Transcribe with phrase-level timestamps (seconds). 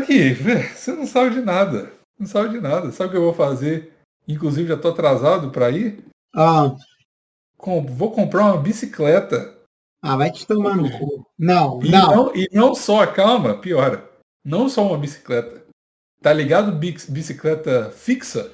[0.00, 1.92] Aqui, você não sabe de nada.
[2.18, 2.90] Não sabe de nada.
[2.90, 3.92] Sabe o que eu vou fazer?
[4.26, 6.02] Inclusive, já tô atrasado para ir.
[6.34, 6.74] Ah.
[7.56, 9.54] Com, vou comprar uma bicicleta.
[10.02, 11.26] Ah, vai te tomar no cu.
[11.38, 12.16] Não, e não.
[12.16, 12.34] não.
[12.34, 14.08] E não só, calma, piora.
[14.42, 15.64] Não só uma bicicleta.
[16.22, 18.50] Tá ligado bicicleta fixa?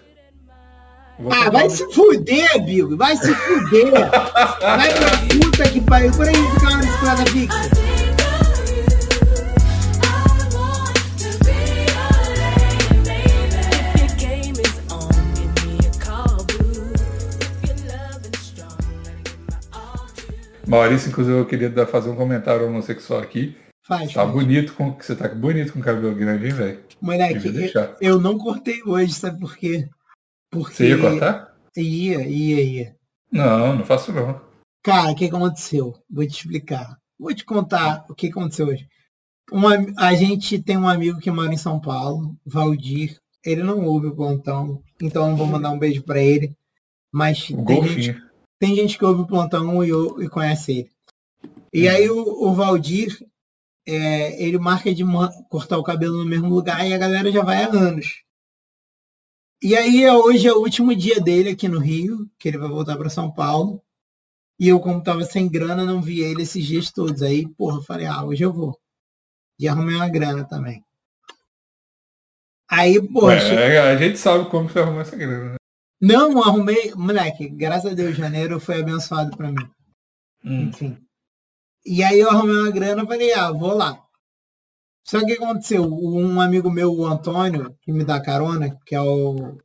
[1.30, 2.96] Ah, vai se fuder, Bill.
[2.96, 3.92] Vai se fuder.
[4.60, 6.10] vai pra puta que pariu.
[6.12, 7.85] Por aí ficar uma bicicleta fixa.
[20.66, 23.56] Maurício, inclusive, eu queria fazer um comentário homossexual aqui.
[23.86, 24.12] Faz.
[24.12, 24.32] Tá faz.
[24.32, 24.92] bonito com.
[24.92, 26.84] Você tá bonito com cabelo grande, hein, velho?
[27.00, 29.88] Moleque, eu, eu, não cortei hoje, sabe por quê?
[30.50, 30.74] Porque.
[30.74, 31.56] Você ia cortar?
[31.76, 32.96] Ia, ia, ia.
[33.30, 34.40] Não, não faço não.
[34.82, 35.94] Cara, o que aconteceu?
[36.10, 36.96] Vou te explicar.
[37.18, 38.88] Vou te contar o que aconteceu hoje.
[39.52, 43.18] Uma, a gente tem um amigo que mora em São Paulo, Valdir.
[43.44, 46.56] Ele não ouve o plantão, então não vou mandar um beijo para ele.
[47.12, 48.20] Mas o tem gente,
[48.58, 49.90] tem gente que ouve o plantão e,
[50.24, 50.92] e conhece ele.
[51.72, 51.94] E uhum.
[51.94, 53.18] aí o, o Valdir,
[53.86, 55.04] é, ele marca de
[55.48, 58.22] cortar o cabelo no mesmo lugar e a galera já vai há anos.
[59.62, 62.96] E aí hoje é o último dia dele aqui no Rio, que ele vai voltar
[62.96, 63.82] para São Paulo.
[64.58, 67.22] E eu, como tava sem grana, não vi ele esses dias todos.
[67.22, 68.78] Aí, porra, eu falei, ah, hoje eu vou.
[69.58, 70.82] E arrumei uma grana também.
[72.68, 73.54] Aí, poxa.
[73.54, 75.56] É, a gente sabe como você arrumou essa grana, né?
[76.00, 76.92] Não, arrumei.
[76.94, 79.68] Moleque, graças a Deus, janeiro foi abençoado para mim.
[80.44, 80.68] Hum.
[80.68, 80.98] Enfim.
[81.84, 83.98] E aí eu arrumei uma grana e falei, ah, vou lá.
[85.04, 85.84] Só que aconteceu?
[85.84, 89.56] Um amigo meu, o Antônio, que me dá carona, que é o.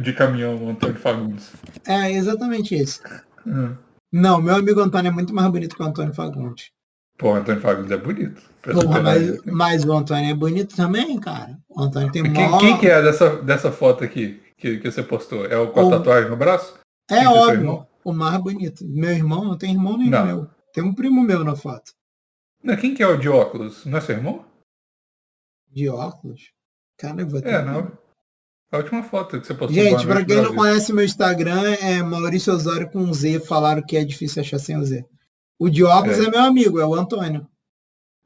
[0.00, 1.52] De caminhão, o Antônio Fagundes.
[1.86, 3.02] É, exatamente isso.
[3.46, 3.76] Hum.
[4.10, 6.70] Não, meu amigo Antônio é muito mais bonito que o Antônio Fagundes.
[7.18, 8.42] Pô, o Antônio Fagundes é bonito.
[8.62, 11.58] Porra, mas, mas, o Antônio é bonito também, cara.
[11.68, 12.60] O Antônio tem quem, maior...
[12.60, 14.40] quem que é dessa, dessa foto aqui?
[14.64, 15.44] Que, que você postou?
[15.44, 16.78] É o com a tatuagem no braço?
[17.10, 17.86] É óbvio.
[18.02, 18.84] O mais bonito.
[18.86, 20.26] Meu irmão não tem irmão nenhum não.
[20.26, 20.50] meu.
[20.72, 21.92] Tem um primo meu na foto.
[22.62, 23.84] Não, quem que é o de óculos?
[23.84, 24.44] Não é seu irmão?
[25.70, 26.50] De óculos?
[26.96, 27.50] Cara, eu vou ter.
[27.50, 27.92] É, não.
[28.72, 29.74] A última foto que você postou.
[29.74, 33.40] Gente, pra quem não conhece meu Instagram, é Maurício Osório com Z.
[33.40, 35.04] Falaram que é difícil achar sem o Z.
[35.58, 37.46] O de óculos é, é meu amigo, é o Antônio.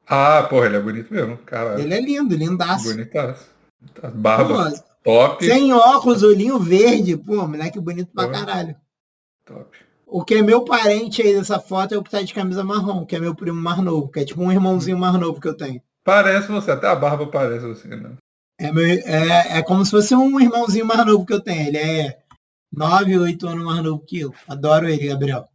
[0.07, 1.79] Ah, porra, ele é bonito mesmo, cara.
[1.79, 2.89] Ele é lindo, lindaço.
[2.89, 3.47] Bonitaço.
[4.13, 4.71] Barba.
[4.71, 5.45] Pô, Top.
[5.45, 7.17] Sem óculos, olhinho verde.
[7.17, 8.75] Pô, moleque bonito pra caralho.
[9.45, 9.77] Top.
[10.05, 13.05] O que é meu parente aí dessa foto é o que tá de camisa marrom,
[13.05, 15.53] que é meu primo mais novo, que é tipo um irmãozinho mais novo que eu
[15.53, 15.81] tenho.
[16.03, 18.13] Parece você, até a barba parece você, né?
[18.59, 21.67] É, meu, é, é como se fosse um irmãozinho mais novo que eu tenho.
[21.67, 22.17] Ele é
[22.73, 24.33] 9, 8 anos mais novo que eu.
[24.47, 25.47] Adoro ele, Gabriel.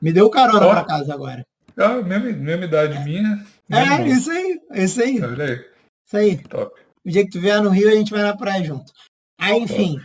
[0.00, 0.70] Me deu carona oh.
[0.70, 1.44] pra casa agora.
[1.76, 3.44] Ah, mesma, mesma idade minha.
[3.70, 5.22] É, isso aí, isso aí.
[5.22, 5.64] Olha aí.
[6.06, 6.38] Isso aí.
[6.44, 6.83] Top.
[7.04, 8.92] O dia que tu vier no Rio, a gente vai na praia junto.
[9.38, 10.00] Aí, enfim.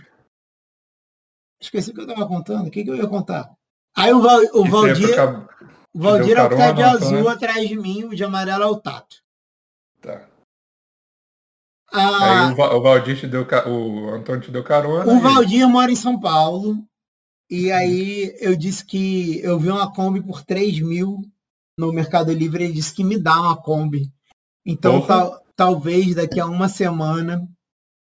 [1.61, 2.67] Esqueci o que eu tava contando.
[2.67, 3.49] O que, que eu ia contar?
[3.95, 5.15] Aí o, Val, o Valdir.
[5.93, 7.29] O Valdir é o que tá de azul né?
[7.29, 9.17] atrás de mim, o de amarelo é o Tato.
[10.01, 10.27] Tá.
[11.91, 15.11] Ah, Aí o, Valdir te deu o Antônio te deu carona.
[15.11, 15.19] O e...
[15.19, 16.77] Valdir mora em São Paulo.
[17.49, 21.21] E aí eu disse que eu vi uma Kombi por 3 mil
[21.77, 22.63] no Mercado Livre.
[22.63, 24.11] Ele disse que me dá uma Kombi.
[24.63, 27.45] Então tal, talvez daqui a uma semana.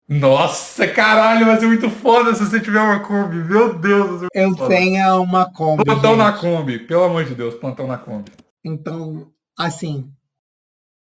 [0.08, 3.38] Nossa, caralho, vai ser muito foda se você tiver uma Kombi.
[3.38, 4.22] Meu Deus.
[4.32, 4.68] Eu foda.
[4.68, 5.84] tenha uma Kombi.
[5.84, 6.18] Plantão gente.
[6.18, 8.30] na Kombi, pelo amor de Deus, plantão na Kombi.
[8.64, 10.08] Então, assim.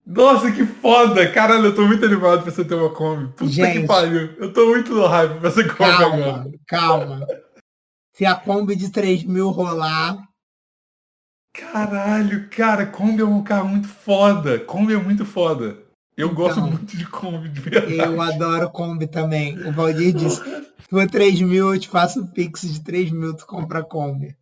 [0.07, 1.29] Nossa, que foda!
[1.33, 3.27] Caralho, eu tô muito animado pra você ter uma Kombi.
[3.33, 4.37] Puta gente, que pariu.
[4.39, 6.51] Eu tô muito no hype pra você Kombi calma, agora.
[6.69, 7.27] Calma.
[8.13, 10.17] Se a Kombi de 3 mil rolar.
[11.53, 14.61] Caralho, cara, Kombi é um carro muito foda.
[14.61, 15.86] Kombi é muito foda.
[16.17, 17.99] Eu então, gosto muito de Kombi, de verdade.
[17.99, 19.59] Eu adoro Kombi também.
[19.67, 23.35] O Valdir disse, se for 3 mil, eu te faço o Pix de 3 mil,
[23.35, 24.35] tu compra Kombi.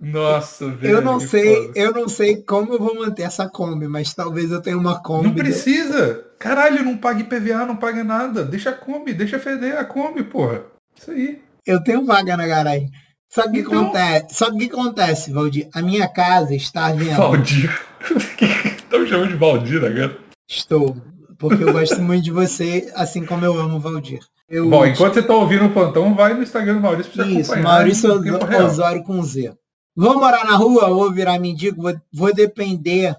[0.00, 0.94] Nossa, velho.
[0.94, 1.78] Eu não sei, foda.
[1.78, 5.28] eu não sei como eu vou manter essa Kombi, mas talvez eu tenha uma Kombi.
[5.28, 6.26] Não precisa.
[6.40, 8.44] Caralho, não pague PVA, não paga nada.
[8.44, 10.64] Deixa a Kombi, deixa feder a Kombi, porra.
[10.98, 11.40] Isso aí.
[11.64, 12.90] Eu tenho vaga na garagem.
[13.28, 13.80] Só que então...
[13.80, 15.68] acontece, só que acontece, Valdir?
[15.72, 17.16] A minha casa está vendo.
[17.16, 17.70] Valdir.
[18.76, 20.31] Estão chamando de Valdir agora.
[20.56, 20.96] Estou
[21.42, 24.20] porque eu gosto muito de você, assim como eu amo o Valdir.
[24.48, 27.40] Eu Bom, enquanto você está ouvindo o plantão, vai no Instagram do Maurício para você
[27.40, 28.10] Isso, Maurício
[28.64, 29.52] Osório com Z.
[29.96, 31.82] Vou morar na rua ou virar mendigo?
[31.82, 33.16] Vou, vou depender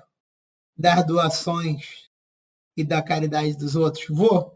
[0.78, 2.08] das doações
[2.78, 4.06] e da caridade dos outros?
[4.10, 4.56] Vou.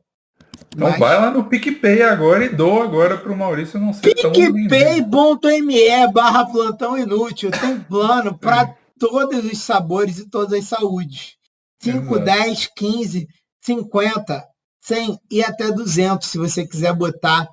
[0.74, 0.98] Então Mas...
[0.98, 6.46] vai lá no PicPay agora e doa agora para o Maurício não ser PicPay.me barra
[6.46, 7.52] plantão inútil.
[7.52, 11.37] Tem plano para todos os sabores e todas as saúdes.
[11.82, 13.28] 5, 10, 15,
[13.62, 14.48] 50,
[14.82, 17.48] 100 e até 200 se você quiser botar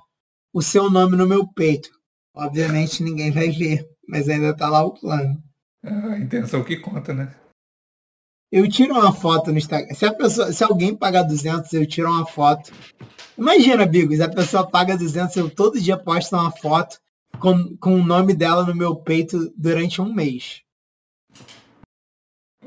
[0.53, 1.89] o seu nome no meu peito.
[2.33, 5.41] Obviamente ninguém vai ver, mas ainda tá lá o plano.
[5.83, 7.33] É a intenção que conta, né?
[8.51, 9.93] Eu tiro uma foto no Instagram.
[9.93, 12.71] Se, pessoa, se alguém pagar 200, eu tiro uma foto.
[13.37, 16.97] Imagina, Bigos, a pessoa paga 200, eu todo dia posto uma foto
[17.39, 20.61] com, com o nome dela no meu peito durante um mês.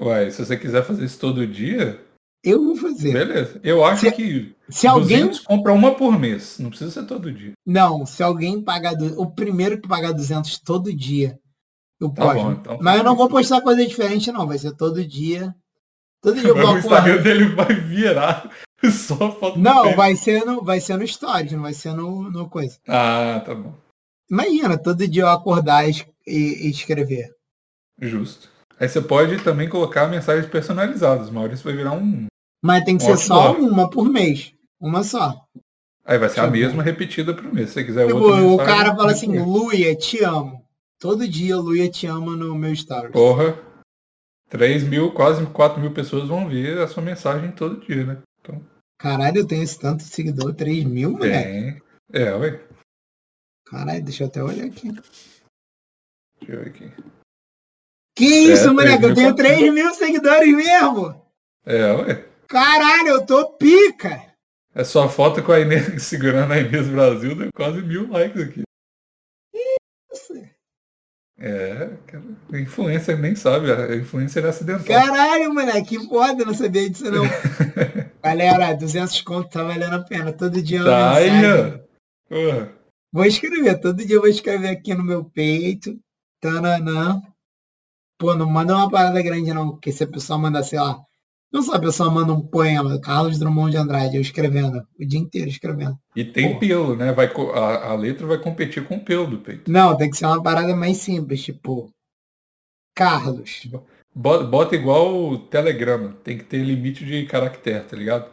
[0.01, 2.01] Uai, se você quiser fazer isso todo dia.
[2.43, 3.13] Eu vou fazer.
[3.13, 3.61] Beleza.
[3.65, 4.55] Eu acho se, que.
[4.69, 5.31] Se alguém.
[5.45, 6.59] compra uma por mês.
[6.59, 7.53] Não precisa ser todo dia.
[7.67, 8.95] Não, se alguém pagar.
[9.17, 11.39] O primeiro que pagar 200 todo dia.
[12.01, 12.43] Eu tá posto.
[12.45, 12.79] Bom, então.
[12.81, 14.47] Mas eu não vou postar coisa diferente, não.
[14.47, 15.55] Vai ser todo dia.
[16.23, 18.51] Todo dia eu O Instagram dele vai virar
[18.91, 22.49] só foto Não, vai ser, no, vai ser no stories, não vai ser no, no
[22.49, 22.79] coisa.
[22.89, 23.75] Ah, tá bom.
[24.31, 25.95] Imagina, todo dia eu acordar e,
[26.27, 27.35] e escrever.
[28.01, 28.51] Justo.
[28.81, 31.31] Aí você pode também colocar mensagens personalizadas.
[31.31, 32.27] Maurício vai virar um.
[32.63, 34.53] Mas tem que um ser só uma por mês.
[34.81, 35.45] Uma só.
[36.05, 37.69] Aí vai ser a mesma repetida por mês.
[37.69, 38.47] Se você quiser tipo, outra.
[38.47, 40.65] O cara fala assim, Luia, te amo.
[40.99, 43.13] Todo dia Luia te ama no meu stories.
[43.13, 43.59] Porra.
[44.49, 48.23] 3 mil, quase 4 mil pessoas vão ver a sua mensagem todo dia, né?
[48.41, 48.65] Então...
[48.99, 51.83] Caralho, eu tenho esse tanto de seguidor, 3 mil, moleque.
[52.13, 52.61] É, é ué.
[53.67, 54.91] Caralho, deixa eu até olhar aqui.
[54.91, 56.93] Deixa eu ver aqui.
[58.19, 59.05] Que isso, é, moleque?
[59.05, 61.25] Eu tenho 3 mil seguidores mesmo!
[61.65, 62.25] É, ué.
[62.49, 64.21] Caralho, eu tô pica!
[64.75, 68.63] É só foto com a Inês segurando a Inês Brasil, deu quase mil likes aqui.
[70.13, 70.35] Isso!
[71.39, 71.91] É,
[72.53, 74.85] a influencer nem sabe, a influencer é acidental.
[74.85, 77.23] Caralho, moleque, que foda, não sabia disso não.
[78.21, 81.31] Galera, 200 conto tá valendo a pena, todo dia tá aí,
[82.33, 82.67] ó.
[83.13, 85.97] Vou escrever, todo dia eu vou escrever aqui no meu peito,
[86.41, 87.23] tananã.
[88.19, 91.01] Pô, não manda uma parada grande não, porque se a pessoa mandar, sei lá,
[91.51, 95.19] não só a pessoa manda um poema, Carlos Drummond de Andrade, eu escrevendo, o dia
[95.19, 95.99] inteiro escrevendo.
[96.15, 96.59] E tem Pô.
[96.59, 97.13] pelo, né?
[97.13, 99.71] Vai, a, a, letra vai competir com o pelo do peito.
[99.71, 101.91] Não, tem que ser uma parada mais simples, tipo.
[102.95, 103.67] Carlos.
[104.15, 108.31] Bota, bota igual o telegrama, tem que ter limite de caractere, tá ligado?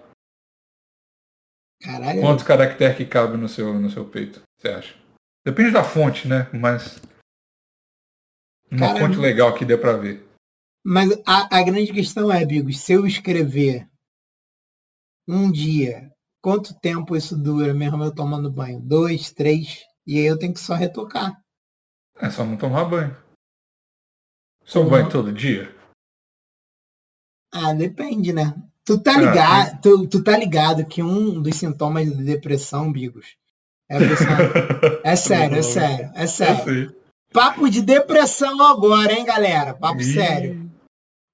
[1.82, 2.22] Caralho.
[2.22, 4.96] Quantos caracteres que cabe no seu, no seu peito, você acha?
[5.46, 6.50] Depende da fonte, né?
[6.52, 7.00] Mas.
[8.76, 9.00] Uma Caramba.
[9.00, 10.26] fonte legal que dê pra ver.
[10.84, 13.88] Mas a, a grande questão é, Bigos, se eu escrever
[15.28, 16.12] um dia,
[16.42, 18.80] quanto tempo isso dura mesmo eu tomando banho?
[18.80, 19.84] Dois, três?
[20.06, 21.42] E aí eu tenho que só retocar.
[22.18, 23.18] É só não tomar banho.
[24.64, 24.90] Só uhum.
[24.90, 25.74] banho todo dia?
[27.52, 28.54] Ah, depende, né?
[28.84, 33.36] Tu tá ligado, ah, tu, tu tá ligado que um dos sintomas de depressão, Bigos,
[33.90, 33.98] é,
[35.04, 36.96] é sério, é sério, é sério.
[37.36, 39.74] Papo de depressão agora, hein, galera?
[39.74, 40.14] Papo Ih.
[40.14, 40.72] sério.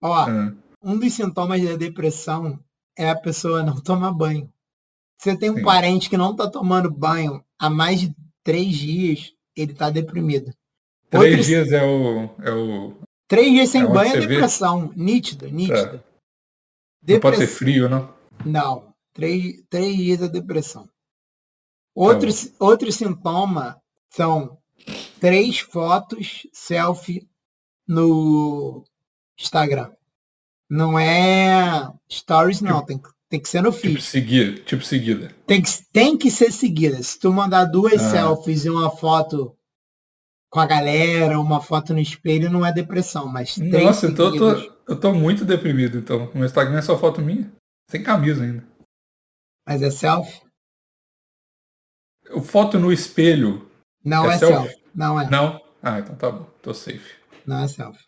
[0.02, 0.52] Ó, é.
[0.84, 2.60] um dos sintomas da depressão
[2.98, 4.52] é a pessoa não tomar banho.
[5.20, 5.64] Você tem um Sim.
[5.64, 10.52] parente que não está tomando banho há mais de três dias, ele está deprimido.
[11.08, 11.46] Três Outro...
[11.46, 12.96] dias é o, é o.
[13.28, 14.88] Três dias sem é banho é depressão.
[14.88, 15.04] Vê?
[15.04, 16.04] Nítida, nítida.
[17.08, 17.14] É.
[17.14, 18.12] Não pode ser frio, não?
[18.44, 18.92] Não.
[19.14, 20.90] Três, três dias é depressão.
[21.94, 24.58] Outro, tá outro sintoma são
[25.22, 27.30] três fotos selfie
[27.88, 28.84] no
[29.40, 29.92] Instagram.
[30.68, 32.84] Não é stories, não.
[32.84, 33.94] Tipo, tem, tem que ser no feed.
[33.94, 34.62] Tipo seguida.
[34.64, 35.36] Tipo seguida.
[35.46, 37.02] Tem que, tem que ser seguida.
[37.04, 38.10] Se tu mandar duas ah.
[38.10, 39.56] selfies e uma foto
[40.50, 44.74] com a galera, uma foto no espelho, não é depressão, mas Nossa, eu tô, tô,
[44.88, 46.30] eu tô muito deprimido, então.
[46.34, 47.50] O meu Instagram é só foto minha.
[47.90, 48.66] Sem camisa ainda.
[49.68, 50.42] Mas é selfie?
[52.44, 53.70] Foto no espelho.
[54.04, 54.70] Não é, é selfie?
[54.70, 54.81] selfie.
[54.94, 55.30] Não é.
[55.30, 55.62] Não?
[55.82, 56.44] Ah, então tá bom.
[56.62, 57.16] Tô safe.
[57.46, 58.06] Não é selfie.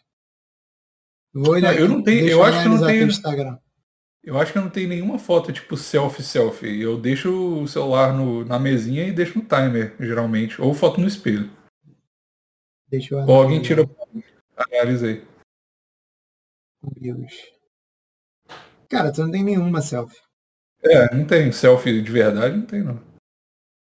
[1.33, 3.07] Vou olhar eu não tenho, eu acho que não tenho.
[3.07, 3.57] Instagram.
[4.23, 6.81] Eu acho que eu não tenho nenhuma foto tipo selfie selfie.
[6.81, 11.07] Eu deixo o celular no, na mesinha e deixo no timer, geralmente, ou foto no
[11.07, 11.51] espelho.
[12.87, 13.83] Deixa eu Ou alguém tira
[14.55, 15.27] análise aí.
[17.01, 17.33] Deus.
[18.87, 20.21] Cara, tu não tem nenhuma selfie.
[20.83, 23.01] É, não tem selfie de verdade, não tem não.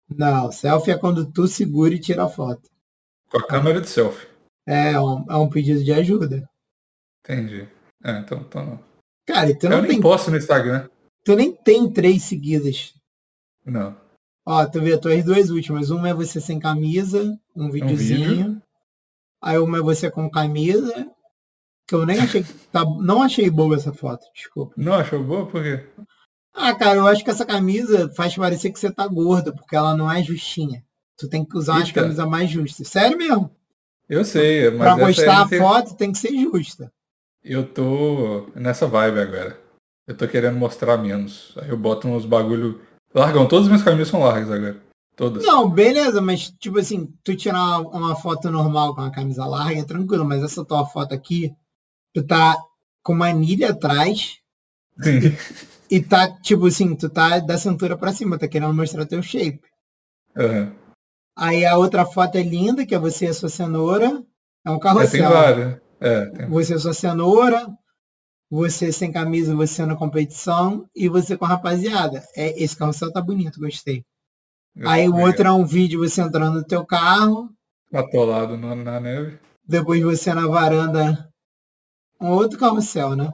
[0.10, 2.70] Não, selfie é quando tu segura e tira a foto.
[3.32, 4.28] Com a câmera de selfie.
[4.68, 6.48] É, é um, é um pedido de ajuda.
[7.24, 7.68] Entendi.
[8.04, 8.80] É, então, então não.
[9.26, 9.92] Cara, tu não eu tem...
[9.92, 10.90] nem posto no Instagram.
[11.24, 12.94] Tu nem tem três seguidas.
[13.66, 13.96] Não.
[14.46, 15.90] Ó, tu vê, tuas duas últimas.
[15.92, 18.30] Uma é você sem camisa, um videozinho.
[18.30, 18.62] Um vídeo.
[19.42, 21.10] Aí uma é você com camisa.
[21.88, 22.44] Que eu nem achei.
[22.72, 24.74] Tá, não achei boa essa foto, desculpa.
[24.76, 25.46] Não achou boa?
[25.46, 25.88] Por quê?
[26.54, 29.96] Ah, cara, eu acho que essa camisa faz parecer que você tá gordo, porque ela
[29.96, 30.84] não é justinha.
[31.22, 31.94] Tu tem que usar Eita.
[31.94, 32.84] camisa mais justa.
[32.84, 33.52] Sério mesmo?
[34.10, 34.96] Eu sei, mas.
[34.96, 35.60] Pra postar a tem...
[35.60, 36.92] foto tem que ser justa.
[37.44, 39.56] Eu tô nessa vibe agora.
[40.08, 41.54] Eu tô querendo mostrar menos.
[41.62, 42.82] Aí eu boto uns bagulho.
[43.14, 44.82] Largão, todas as minhas camisas são largas agora.
[45.16, 45.46] Todas.
[45.46, 49.84] Não, beleza, mas tipo assim, tu tirar uma foto normal com a camisa larga é
[49.84, 51.54] tranquilo, mas essa tua foto aqui,
[52.16, 52.58] tu tá
[53.04, 54.40] com uma anilha atrás.
[55.00, 55.20] Sim.
[55.92, 59.22] E, e tá, tipo assim, tu tá da cintura pra cima, tá querendo mostrar teu
[59.22, 59.62] shape.
[60.36, 60.81] Uhum.
[61.42, 64.24] Aí a outra foto é linda, que é você e a sua cenoura.
[64.64, 65.08] É um carrossel.
[65.08, 65.82] É, tem várias.
[66.00, 66.48] É, tem...
[66.50, 67.68] Você e a sua cenoura,
[68.48, 72.24] você sem camisa, você na competição e você com a rapaziada.
[72.36, 74.06] É, esse carrossel tá bonito, gostei.
[74.76, 77.50] Eu Aí o outro é um vídeo você entrando no teu carro.
[77.92, 79.40] Atolado na, na neve.
[79.68, 81.28] Depois você na varanda.
[82.22, 83.32] Um outro carrossel, né?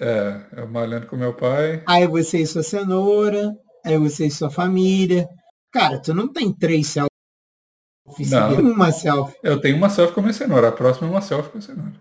[0.00, 1.82] É, eu malhando com meu pai.
[1.86, 3.54] Aí você e sua cenoura.
[3.84, 5.28] Aí você e sua família.
[5.72, 8.30] Cara, tu não tem três selfies.
[8.30, 8.54] Não.
[8.72, 9.36] Uma selfie.
[9.42, 10.68] Eu tenho uma selfie com a minha cenoura.
[10.68, 11.92] A próxima é uma selfie com a cenoura.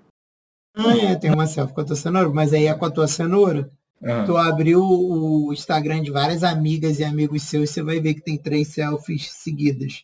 [0.76, 2.30] Ah, é, tem uma selfie com a tua cenoura.
[2.30, 3.72] Mas aí é com a tua cenoura.
[4.04, 4.24] Ah.
[4.26, 8.38] Tu abriu o Instagram de várias amigas e amigos seus, você vai ver que tem
[8.38, 10.04] três selfies seguidas.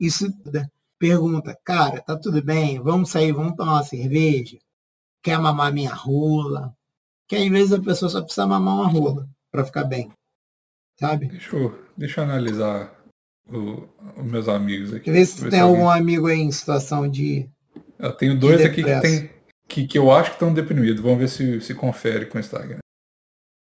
[0.00, 0.26] Isso
[0.98, 2.80] pergunta, cara, tá tudo bem?
[2.80, 4.58] Vamos sair, vamos tomar uma cerveja?
[5.22, 6.74] Quer mamar minha rola?
[7.26, 10.12] Que às vezes a pessoa só precisa mamar uma rola para ficar bem.
[10.98, 11.28] Sabe?
[11.28, 12.94] Deixa eu, deixa eu analisar
[13.48, 15.10] os meus amigos aqui.
[15.10, 16.02] Vê se tem algum alguém...
[16.02, 17.48] amigo aí em situação de.
[17.98, 19.30] Eu tenho dois de aqui que, tem,
[19.68, 21.00] que, que eu acho que estão deprimidos.
[21.02, 22.78] Vamos ver se se confere com o Instagram.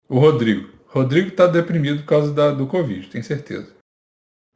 [0.08, 0.72] O Rodrigo.
[0.86, 3.74] Rodrigo está deprimido por causa da, do Covid, tenho certeza.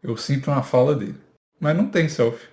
[0.01, 1.19] Eu sinto uma fala dele.
[1.59, 2.47] Mas não tem selfie.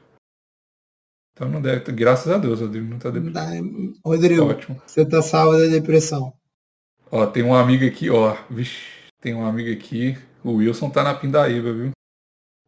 [1.33, 1.91] Então não deve.
[1.91, 3.99] Graças a Deus, Rodrigo não está deprimido.
[4.03, 4.81] Rodrigo, Ótimo.
[4.85, 6.33] você está salvo da depressão.
[7.11, 8.35] Ó, tem um amigo aqui, ó.
[8.49, 8.94] Vixe,
[9.25, 10.13] tem um amigo aqui.
[10.43, 11.91] O Wilson tá na pindaíba, viu?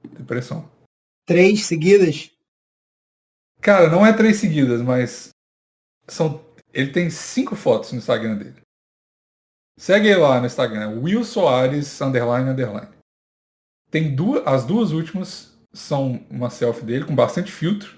[0.09, 0.67] Depressão.
[1.23, 2.31] Três seguidas?
[3.61, 5.29] Cara, não é três seguidas, mas
[6.07, 6.43] são.
[6.73, 8.59] Ele tem cinco fotos no Instagram dele.
[9.77, 12.89] Segue lá no Instagram, Will Soares, underline, underline.
[13.91, 17.95] Tem duas, as duas últimas são uma selfie dele com bastante filtro.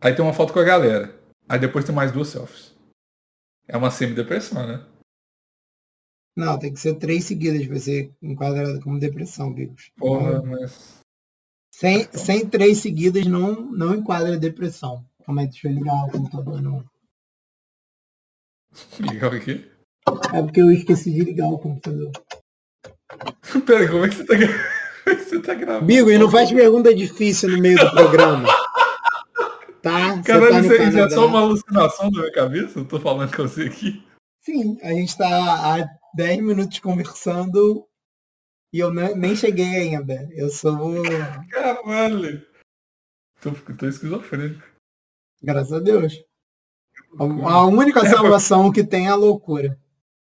[0.00, 1.14] Aí tem uma foto com a galera.
[1.46, 2.74] Aí depois tem mais duas selfies.
[3.68, 4.91] É uma semi-depressão, né?
[6.36, 9.90] Não, tem que ser três seguidas pra ser enquadrado como depressão, Bigos.
[9.96, 11.02] Porra, mas.
[11.70, 15.04] Sem, sem três seguidas não, não enquadra depressão.
[15.24, 16.62] Calma aí, deixa eu ligar o computador.
[16.62, 16.84] Não.
[19.00, 19.70] Ligar o quê?
[20.32, 22.10] É porque eu esqueci de ligar o computador.
[23.66, 24.34] Pera, como é que você tá,
[25.06, 25.86] é você tá gravando?
[25.86, 28.48] Bigo, e não faz pergunta difícil no meio do programa.
[29.82, 30.22] Tá?
[30.22, 32.78] Caralho, tá isso aí é só uma alucinação da minha cabeça?
[32.78, 34.00] Eu tô falando com você aqui.
[34.40, 37.86] Sim, a gente tá há 10 minutos conversando
[38.72, 40.28] e eu nem cheguei ainda.
[40.32, 41.02] Eu sou.
[41.50, 42.44] Caralho!
[43.40, 44.62] Tô, tô esquizofrênico.
[45.42, 46.24] Graças a Deus.
[47.18, 49.78] A única salvação que tem é a loucura.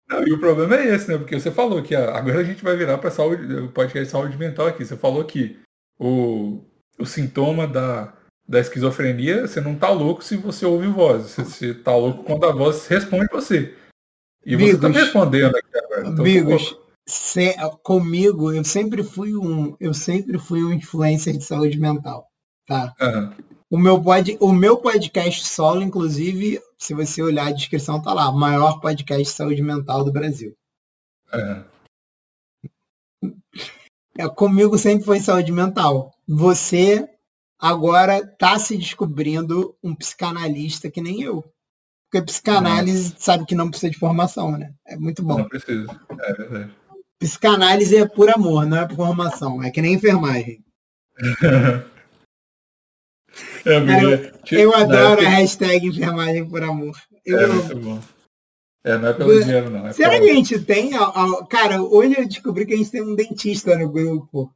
[0.08, 1.18] Não, e o problema é esse, né?
[1.18, 4.38] Porque você falou que agora a gente vai virar para saúde, o podcast de saúde
[4.38, 4.86] mental aqui.
[4.86, 5.60] Você falou que
[5.98, 6.64] o,
[7.00, 8.14] o sintoma da,
[8.48, 11.24] da esquizofrenia, você não tá louco se você ouve voz.
[11.24, 13.76] Você, você tá louco quando a voz responde você.
[14.46, 16.12] E Bigos, você tá respondendo aqui agora.
[16.12, 22.28] Bigos, se, comigo, eu sempre fui um, eu sempre fui um influencer de saúde mental.
[22.68, 22.94] Tá?
[23.02, 23.34] Uhum.
[23.70, 28.32] O meu, pod, o meu podcast solo, inclusive, se você olhar a descrição, tá lá.
[28.32, 30.56] Maior podcast de saúde mental do Brasil.
[31.32, 31.64] É.
[34.20, 34.30] é.
[34.30, 36.12] Comigo sempre foi saúde mental.
[36.28, 37.08] Você
[37.60, 41.44] agora tá se descobrindo um psicanalista que nem eu.
[42.16, 44.74] Porque psicanálise sabe que não precisa de formação, né?
[44.88, 45.40] É muito bom.
[45.40, 45.88] Não precisa,
[46.22, 46.72] é verdade.
[47.20, 49.62] Psicanálise é por amor, não é por formação.
[49.62, 50.64] É que nem enfermagem.
[53.66, 56.96] É, eu, eu adoro a hashtag enfermagem por amor.
[57.26, 58.00] Eu, é muito bom.
[58.82, 59.88] É, não é pelo dinheiro, não.
[59.88, 60.92] É Será que a gente tem?
[61.50, 64.56] Cara, hoje eu descobri que a gente tem um dentista no grupo.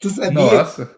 [0.00, 0.32] Tu sabia?
[0.32, 0.96] Nossa,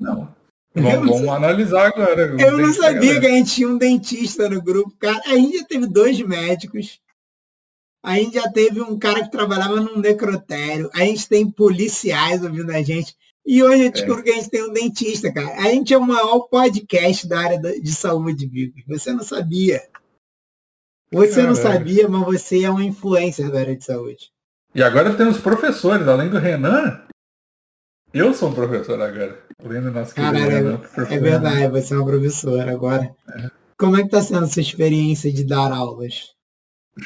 [0.00, 0.34] não.
[0.76, 2.36] Vamos, vamos analisar agora.
[2.38, 4.94] Eu não sabia que a gente tinha um dentista no grupo.
[4.98, 7.00] Cara, a gente já teve dois médicos.
[8.04, 10.90] A gente já teve um cara que trabalhava num necrotério.
[10.94, 13.16] A gente tem policiais ouvindo a gente.
[13.44, 14.22] E hoje eu descubro é.
[14.24, 15.54] que a gente tem um dentista, cara.
[15.56, 18.74] A gente é o maior podcast da área de saúde, Vigo.
[18.86, 19.82] Você não sabia.
[21.10, 21.48] Você Caramba.
[21.48, 24.30] não sabia, mas você é um influencer da área de saúde.
[24.74, 27.05] E agora temos professores, além do Renan.
[28.16, 29.38] Eu sou um professor agora.
[29.62, 30.80] Além do nosso querido Caralho, Renan.
[31.10, 33.14] É verdade, você é uma professora agora.
[33.28, 33.50] É.
[33.78, 36.32] Como é que está sendo a sua experiência de dar aulas?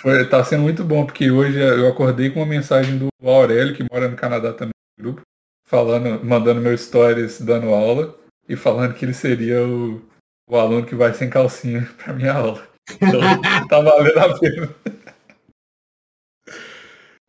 [0.01, 3.85] Foi, tá sendo muito bom, porque hoje eu acordei com uma mensagem do Aurélio, que
[3.91, 5.23] mora no Canadá também no grupo
[5.67, 8.17] falando, mandando meu stories dando aula
[8.49, 10.01] e falando que ele seria o,
[10.49, 12.69] o aluno que vai sem calcinha para minha aula.
[12.89, 13.21] Então
[13.69, 14.77] tá valendo a pena.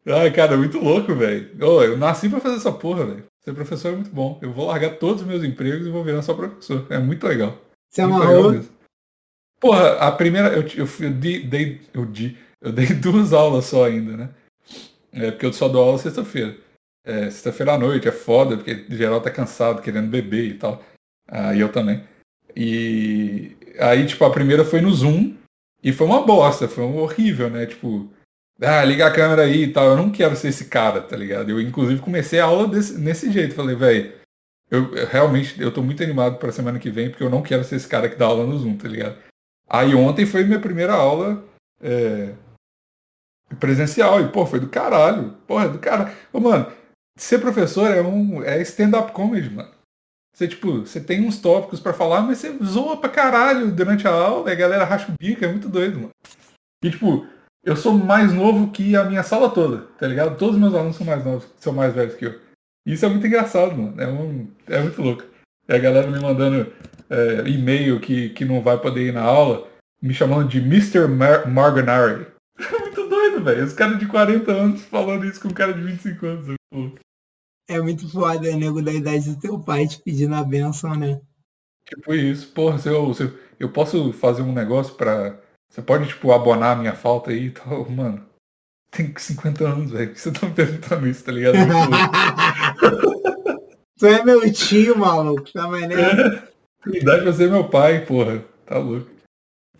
[0.05, 1.49] Ai, cara, é muito louco, velho.
[1.59, 3.30] Eu nasci pra fazer essa porra, velho.
[3.43, 4.39] Ser professor é muito bom.
[4.41, 6.85] Eu vou largar todos os meus empregos e vou virar só professor.
[6.89, 7.57] É muito legal.
[7.89, 8.61] Você é amarrou?
[9.59, 10.49] Porra, a primeira.
[10.49, 14.29] Eu, eu, eu, dei, eu, dei, eu dei duas aulas só ainda, né?
[15.11, 16.55] É porque eu só dou aula sexta-feira.
[17.03, 20.83] É, sexta-feira à noite, é foda, porque geral tá cansado, querendo beber e tal.
[21.27, 22.03] Ah, e eu também.
[22.55, 25.35] E aí, tipo, a primeira foi no Zoom
[25.83, 27.65] e foi uma bosta, foi um horrível, né?
[27.65, 28.07] Tipo,
[28.59, 29.85] ah, liga a câmera aí e tal.
[29.85, 31.49] Eu não quero ser esse cara, tá ligado?
[31.49, 33.55] Eu, inclusive, comecei a aula desse, nesse jeito.
[33.55, 34.13] Falei, velho,
[34.69, 37.63] eu, eu, realmente eu tô muito animado pra semana que vem, porque eu não quero
[37.63, 39.17] ser esse cara que dá aula no Zoom, tá ligado?
[39.69, 41.43] Aí ontem foi minha primeira aula
[41.81, 42.33] é,
[43.59, 44.21] presencial.
[44.21, 45.31] E, pô, foi do caralho.
[45.47, 46.15] Porra, do caralho.
[46.31, 46.71] Ô, mano,
[47.17, 48.43] ser professor é um.
[48.43, 49.71] é stand-up comedy, mano.
[50.33, 54.11] Você, tipo, você tem uns tópicos para falar, mas você zoa pra caralho durante a
[54.11, 56.09] aula e a galera racha o bico, é muito doido, mano.
[56.83, 57.27] E, tipo,
[57.63, 60.37] eu sou mais novo que a minha sala toda, tá ligado?
[60.37, 62.39] Todos os meus alunos são mais novos, são mais velhos que eu.
[62.85, 64.01] Isso é muito engraçado, mano.
[64.01, 65.23] É, um, é muito louco.
[65.67, 66.73] E a galera me mandando
[67.09, 69.67] é, e-mail que, que não vai poder ir na aula,
[70.01, 71.07] me chamando de Mr.
[71.07, 72.27] Mar Marganari.
[72.61, 73.63] É muito doido, velho.
[73.63, 76.45] Os caras de 40 anos falando isso com um cara de 25 anos.
[76.45, 76.99] É muito louco.
[77.67, 81.19] É muito foda, é nego da idade do teu pai te pedindo a benção, né?
[81.87, 82.51] Tipo isso.
[82.53, 85.40] Porra, se eu, se eu, eu posso fazer um negócio pra
[85.71, 88.21] você pode, tipo, abonar a minha falta aí e tal, mano.
[88.91, 90.13] Tem 50 anos, velho.
[90.13, 91.55] Você tá me perguntando isso, tá ligado?
[93.97, 95.49] tu é meu tio, maluco.
[95.53, 96.41] Tá maneiro.
[96.87, 98.43] Idade pra ser meu pai, porra.
[98.65, 99.09] Tá louco.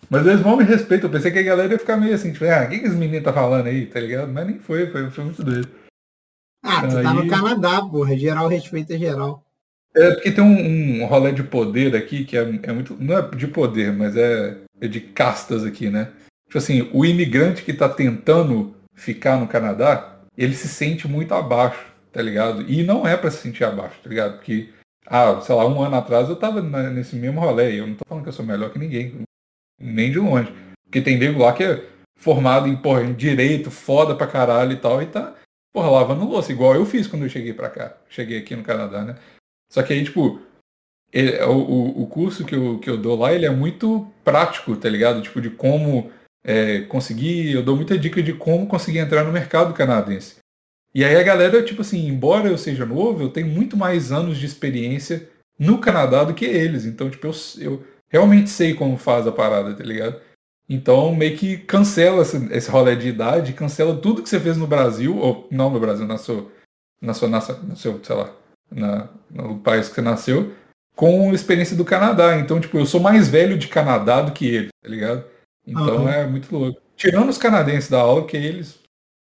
[0.08, 1.10] Mas eles mal me respeitam.
[1.10, 2.96] Eu pensei que a galera ia ficar meio assim, tipo, ah, o que, que esse
[2.96, 4.32] menino tá falando aí, tá ligado?
[4.32, 5.68] Mas nem foi, foi, foi muito doido.
[6.64, 7.02] Ah, tu aí...
[7.02, 8.16] tá no Canadá, porra.
[8.16, 9.44] Geral respeita geral.
[9.94, 12.96] É porque tem um, um rolê de poder aqui que é, é muito.
[12.98, 14.56] Não é de poder, mas é
[14.88, 16.12] de castas aqui, né?
[16.46, 21.84] Tipo assim, o imigrante que está tentando ficar no Canadá, ele se sente muito abaixo,
[22.12, 22.62] tá ligado?
[22.70, 24.34] E não é para se sentir abaixo, tá ligado?
[24.34, 24.68] Porque,
[25.06, 28.22] ah, sei lá, um ano atrás eu tava nesse mesmo rolê, eu não tô falando
[28.22, 29.22] que eu sou melhor que ninguém,
[29.80, 30.52] nem de longe.
[30.84, 34.76] Porque tem nego lá que é formado em, porra, em direito, foda pra caralho e
[34.76, 35.34] tal, e tá,
[35.72, 37.96] porra, lavando louça, igual eu fiz quando eu cheguei pra cá.
[38.08, 39.16] Cheguei aqui no Canadá, né?
[39.72, 40.38] Só que aí, tipo,
[41.12, 44.88] ele, o, o curso que eu, que eu dou lá, ele é muito prático, tá
[44.88, 45.20] ligado?
[45.20, 46.10] Tipo, de como
[46.44, 50.36] é, conseguir, eu dou muita dica de como conseguir entrar no mercado canadense.
[50.94, 54.38] E aí a galera, tipo assim, embora eu seja novo, eu tenho muito mais anos
[54.38, 56.84] de experiência no Canadá do que eles.
[56.84, 60.20] Então, tipo, eu, eu realmente sei como faz a parada, tá ligado?
[60.68, 64.66] Então, meio que cancela esse, esse rolê de idade, cancela tudo que você fez no
[64.66, 66.50] Brasil, ou não no Brasil, na sua,
[67.00, 68.34] na sua, na no seu, sei lá,
[68.70, 70.52] na, no país que você nasceu,
[70.94, 72.38] com experiência do Canadá.
[72.38, 75.24] Então, tipo, eu sou mais velho de Canadá do que ele, tá ligado?
[75.66, 76.08] Então uhum.
[76.08, 76.80] é muito louco.
[76.96, 78.78] Tirando os canadenses da aula, que eles.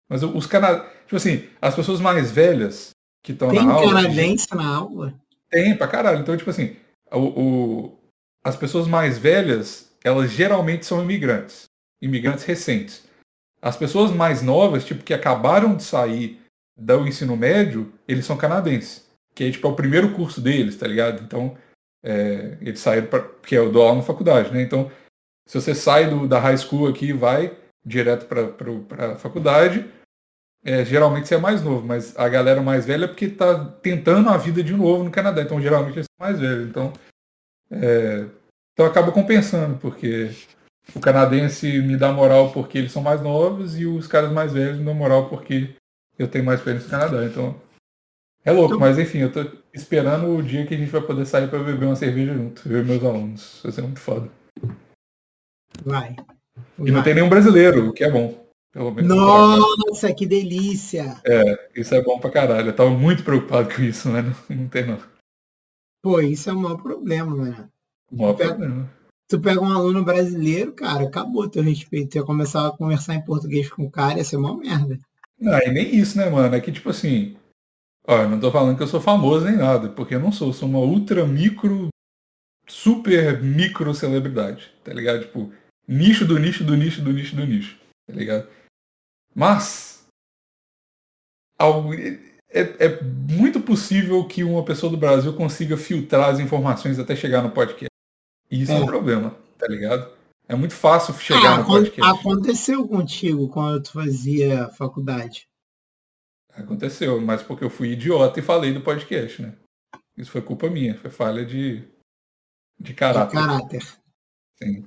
[0.09, 0.89] Mas os canadenses.
[1.05, 2.91] Tipo assim, as pessoas mais velhas
[3.23, 3.81] que estão na aula.
[3.81, 5.15] Tem canadense na aula?
[5.51, 6.21] Tem, pra caralho.
[6.21, 6.77] Então, tipo assim,
[7.11, 7.99] o, o,
[8.45, 11.65] as pessoas mais velhas, elas geralmente são imigrantes.
[12.01, 13.05] Imigrantes recentes.
[13.61, 16.41] As pessoas mais novas, tipo, que acabaram de sair
[16.77, 19.08] do ensino médio, eles são canadenses
[19.39, 21.23] que é, tipo, é o primeiro curso deles, tá ligado?
[21.23, 21.57] Então,
[22.03, 24.61] é, eles saíram para que é o do aula na faculdade, né?
[24.61, 24.91] Então,
[25.47, 29.89] se você sai do, da high school aqui e vai direto para faculdade,
[30.65, 34.29] é, geralmente você é mais novo, mas a galera mais velha é porque tá tentando
[34.29, 36.69] a vida de novo no Canadá, então geralmente eles são mais velhos.
[36.69, 36.93] Então,
[37.71, 38.27] é,
[38.73, 40.31] então acaba compensando, porque
[40.97, 44.79] o canadense me dá moral porque eles são mais novos e os caras mais velhos
[44.79, 45.77] me dão moral porque
[46.19, 47.25] eu tenho mais experiência no Canadá.
[47.25, 47.68] Então,
[48.49, 48.81] é louco, então...
[48.81, 51.87] mas enfim, eu tô esperando o dia que a gente vai poder sair para beber
[51.87, 53.61] uma cerveja junto, eu e meus alunos.
[53.63, 54.29] Vai ser muito foda.
[55.85, 56.17] Vai.
[56.79, 58.47] E não tem nenhum brasileiro, o que é bom.
[58.73, 59.17] Pelo menos.
[59.17, 61.17] Nossa, que delícia!
[61.25, 62.69] É, isso é bom pra caralho.
[62.69, 64.99] Eu tava muito preocupado com isso, mas não, não tem não.
[66.03, 67.71] Pô, isso é o maior problema, mano.
[68.11, 68.75] O maior tu problema.
[68.75, 68.91] Pega,
[69.29, 72.11] tu pega um aluno brasileiro, cara, acabou teu respeito.
[72.11, 74.99] Tu ia começar a conversar em português com o cara, ia ser uma merda.
[75.41, 76.55] Não, e nem isso, né, mano?
[76.55, 77.37] É que, tipo assim,
[78.11, 80.49] Olha, não tô falando que eu sou famoso nem nada, porque eu não sou.
[80.49, 81.89] Eu sou uma ultra micro,
[82.67, 85.21] super micro celebridade, tá ligado?
[85.21, 85.53] Tipo,
[85.87, 88.49] nicho do nicho do nicho do nicho do nicho, tá ligado?
[89.35, 90.07] Mas,
[92.51, 97.43] é, é muito possível que uma pessoa do Brasil consiga filtrar as informações até chegar
[97.43, 97.93] no podcast.
[98.51, 100.11] E isso é, é um problema, tá ligado?
[100.49, 102.11] É muito fácil chegar ah, no podcast.
[102.11, 105.48] Aconteceu contigo quando tu fazia faculdade?
[106.59, 109.55] Aconteceu, mas porque eu fui idiota e falei do podcast, né?
[110.17, 111.87] Isso foi culpa minha, foi falha de,
[112.79, 113.39] de caráter.
[113.39, 113.83] De caráter.
[114.57, 114.87] Sim.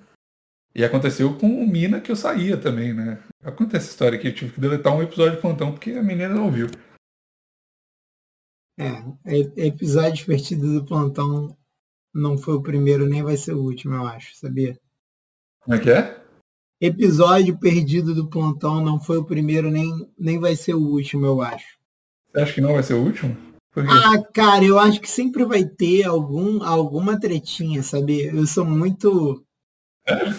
[0.74, 3.22] E aconteceu com o Mina que eu saía também, né?
[3.44, 6.34] Acontece essa história que eu tive que deletar um episódio de plantão porque a menina
[6.34, 6.68] não ouviu.
[8.78, 11.58] É, episódio divertido do plantão
[12.14, 14.78] não foi o primeiro, nem vai ser o último, eu acho, sabia?
[15.62, 16.21] Como é que é?
[16.82, 21.40] Episódio perdido do plantão não foi o primeiro, nem, nem vai ser o último, eu
[21.40, 21.78] acho.
[22.32, 23.38] Você acha que não vai ser o último?
[23.76, 28.24] Ah, cara, eu acho que sempre vai ter algum, alguma tretinha, sabe?
[28.24, 29.46] Eu sou muito.
[30.08, 30.30] É?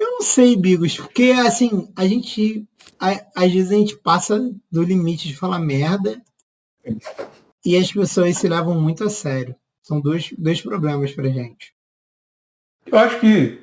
[0.00, 2.66] Eu não sei, Bigos, porque assim, a gente.
[2.98, 6.22] A, às vezes a gente passa do limite de falar merda
[6.84, 6.98] Sim.
[7.64, 9.54] e as pessoas se levam muito a sério.
[9.82, 11.74] São dois, dois problemas pra gente.
[12.86, 13.60] Eu acho que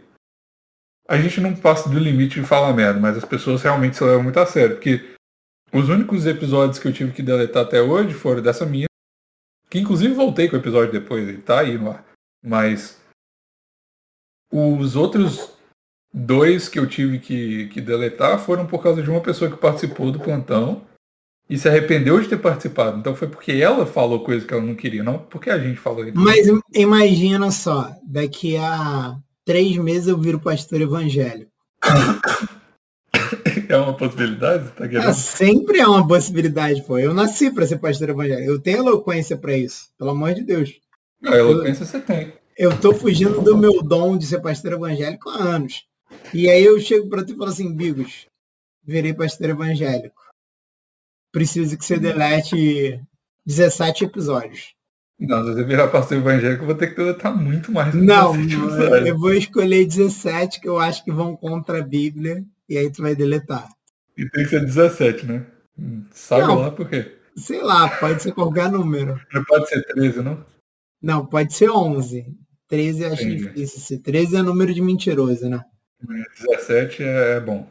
[1.10, 4.22] a gente não passa do limite de falar merda, mas as pessoas realmente se levam
[4.22, 4.76] muito a sério.
[4.76, 5.15] Porque
[5.74, 8.86] os únicos episódios que eu tive que deletar até hoje foram dessa minha.
[9.72, 12.06] Que inclusive voltei com o episódio depois, ele tá aí no ar.
[12.45, 13.02] Mas
[14.54, 15.52] os outros
[16.13, 20.12] dois que eu tive que, que deletar foram por causa de uma pessoa que participou
[20.12, 20.86] do plantão
[21.50, 23.00] e se arrependeu de ter participado.
[23.00, 26.06] Então foi porque ela falou coisa que ela não queria, não porque a gente falou.
[26.13, 29.17] Mas imagina só, daqui a
[29.50, 31.52] três meses eu viro pastor evangélico.
[33.68, 34.72] É uma possibilidade?
[34.74, 37.00] Tá é, sempre é uma possibilidade, pô.
[37.00, 38.50] Eu nasci para ser pastor evangélico.
[38.50, 40.80] Eu tenho eloquência para isso, pelo amor de Deus.
[41.20, 42.34] Não, eloquência eu, você tem.
[42.56, 45.84] Eu tô fugindo do meu dom de ser pastor evangélico há anos.
[46.32, 48.28] E aí eu chego para tu e falo assim, Bigos,
[48.84, 50.22] virei pastor evangélico.
[51.32, 53.02] Preciso que você delete
[53.48, 54.76] 17 episódios.
[55.20, 57.94] Não, se você virar pastor evangélico, eu vou ter que deletar muito mais.
[57.94, 58.34] Não,
[59.06, 63.02] eu vou escolher 17 que eu acho que vão contra a Bíblia e aí tu
[63.02, 63.68] vai deletar.
[64.18, 65.46] E tem que ser 17, né?
[66.12, 67.18] Sabe não, lá por quê?
[67.36, 69.20] Sei lá, pode ser qualquer número.
[69.34, 70.46] Não pode ser 13, não?
[71.02, 72.26] Não, pode ser 11.
[72.68, 73.48] 13 eu acho Entendi.
[73.48, 74.02] difícil.
[74.02, 75.62] 13 é número de mentiroso, né?
[76.02, 77.68] 17 é, é bom.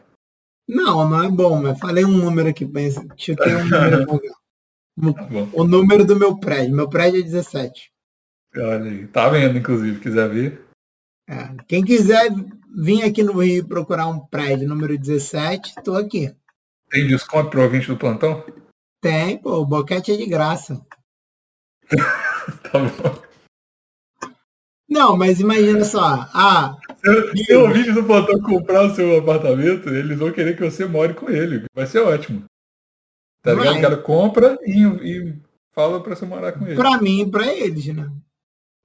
[0.68, 2.70] Não, não é bom, mas falei um número aqui,
[3.16, 4.06] chutei um número
[5.14, 6.74] tá O número do meu prédio.
[6.74, 7.90] Meu prédio é 17.
[8.56, 9.06] Olha aí.
[9.06, 10.64] Tá vendo, inclusive, quiser ver.
[11.28, 12.30] É, quem quiser
[12.74, 16.34] vim aqui no Rio procurar um prédio número 17, estou aqui.
[16.90, 18.44] Tem desconto para o ouvinte do plantão?
[19.00, 20.80] Tem, pô, o boquete é de graça.
[22.62, 23.28] tá bom.
[24.88, 26.28] Não, mas imagina só.
[26.32, 26.78] Ah,
[27.36, 31.12] se o ouvinte do plantão comprar o seu apartamento, eles vão querer que você more
[31.12, 31.64] com ele.
[31.74, 32.44] Vai ser ótimo.
[33.48, 33.78] Tá ligado?
[33.78, 35.34] O cara compra e, e
[35.72, 36.76] fala para você morar com ele.
[36.76, 38.10] Para mim e para eles, né?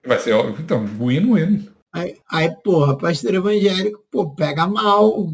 [0.06, 0.64] Vai ser óbvio.
[0.64, 1.70] Então, win-win.
[1.92, 5.34] Aí, aí, porra, pastor evangélico, pô, pega mal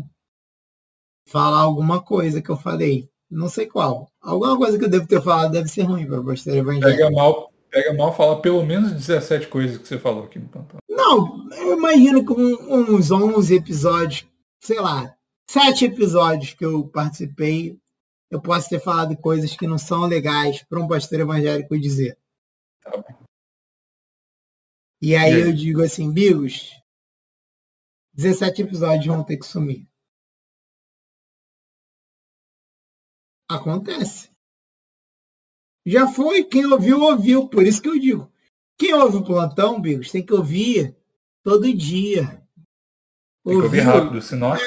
[1.28, 3.08] falar alguma coisa que eu falei.
[3.30, 4.10] Não sei qual.
[4.20, 6.98] Alguma coisa que eu devo ter falado deve ser ruim para pastor evangélico.
[6.98, 10.80] Pega mal, pega mal falar pelo menos 17 coisas que você falou aqui no plantão.
[10.90, 14.26] Não, eu imagino que uns 11 episódios,
[14.60, 15.14] sei lá,
[15.48, 17.78] sete episódios que eu participei,
[18.30, 22.18] eu posso ter falado coisas que não são legais para um pastor evangélico dizer.
[22.82, 22.92] Tá.
[25.02, 25.42] E aí, e aí?
[25.42, 26.72] eu digo assim, Bigos,
[28.14, 29.88] 17 episódios vão ter que sumir.
[33.50, 34.30] Acontece.
[35.86, 37.48] Já foi, quem ouviu, ouviu.
[37.48, 38.32] Por isso que eu digo.
[38.78, 40.96] Quem ouve o plantão, Bigos, tem que ouvir
[41.42, 42.46] todo dia.
[43.44, 44.60] Tem que ouvir rápido, senão É,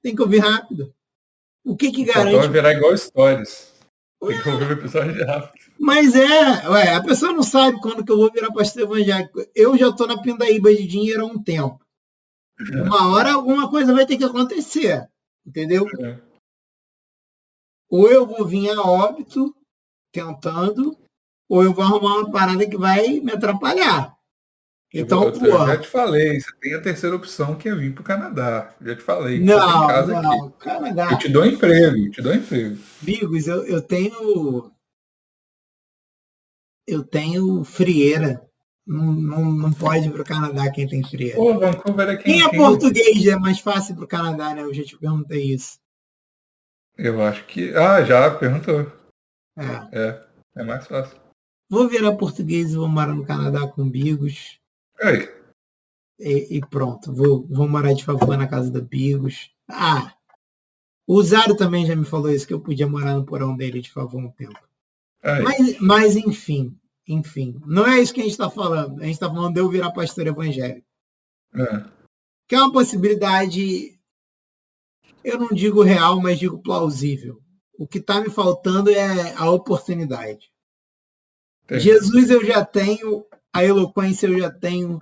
[0.00, 0.95] tem que ouvir rápido.
[1.66, 2.36] O que que garante?
[2.36, 3.72] Vai virar igual stories.
[4.24, 5.66] Tem que ouvir o episódio rápido.
[5.78, 9.44] Mas é, ué, a pessoa não sabe quando que eu vou virar pastor evangélico.
[9.52, 11.80] Eu já estou na pindaíba de dinheiro há um tempo.
[12.72, 12.82] É.
[12.82, 15.08] Uma hora alguma coisa vai ter que acontecer.
[15.44, 15.86] Entendeu?
[16.00, 16.18] É.
[17.90, 19.52] Ou eu vou vir a óbito
[20.12, 20.96] tentando,
[21.48, 24.15] ou eu vou arrumar uma parada que vai me atrapalhar.
[24.94, 28.02] Então, eu, eu já te falei, você tem a terceira opção que é vir para
[28.02, 28.74] o Canadá.
[28.80, 29.40] Já te falei.
[29.40, 30.58] Não, não, aqui.
[30.58, 31.08] Canadá.
[31.10, 32.78] Eu te dou emprego, eu te dou emprego.
[33.02, 34.72] Bigos, eu, eu tenho
[36.86, 38.42] eu tenho frieira.
[38.86, 41.36] Não, não, não pode ir para o Canadá quem tem frieira.
[41.36, 42.58] Pô, Vancouver é quem, quem é quem...
[42.58, 44.62] português é mais fácil para o Canadá, né?
[44.62, 45.80] Eu já te perguntei isso.
[46.96, 47.74] Eu acho que.
[47.74, 48.90] Ah, já perguntou.
[49.58, 49.98] É.
[50.00, 51.18] É, é mais fácil.
[51.68, 54.60] Vou virar português e vou morar no Canadá com Bigos.
[55.00, 55.28] Aí.
[56.18, 59.50] E, e, pronto, vou, vou morar de favor na casa da Bigos.
[59.68, 60.14] Ah,
[61.06, 63.92] o Zaro também já me falou isso, que eu podia morar no porão dele de
[63.92, 64.58] favor um tempo.
[65.22, 69.00] Mas, mas, enfim, enfim, não é isso que a gente está falando.
[69.00, 70.86] A gente está falando de eu virar pastor evangélico.
[71.54, 71.84] É.
[72.48, 73.98] Que é uma possibilidade,
[75.24, 77.40] eu não digo real, mas digo plausível.
[77.78, 80.50] O que está me faltando é a oportunidade.
[81.70, 85.00] Jesus eu já tenho, a eloquência eu já tenho,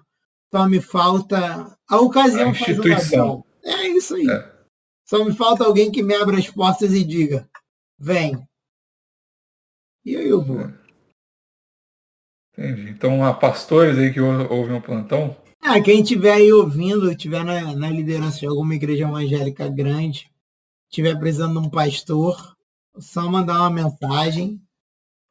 [0.52, 3.44] Só me falta a ocasião a instituição.
[3.64, 4.28] É isso aí.
[4.28, 4.54] É.
[5.04, 7.48] Só me falta alguém que me abra as portas e diga:
[7.98, 8.46] vem.
[10.04, 10.60] E aí eu vou.
[10.60, 10.84] É.
[12.56, 12.90] Entendi.
[12.90, 15.36] Então, há pastores aí que ouvem o plantão?
[15.60, 20.30] Ah, quem estiver aí ouvindo, estiver na, na, liderança de alguma igreja evangélica grande,
[20.88, 22.54] estiver precisando de um pastor,
[22.98, 24.60] só mandar uma mensagem.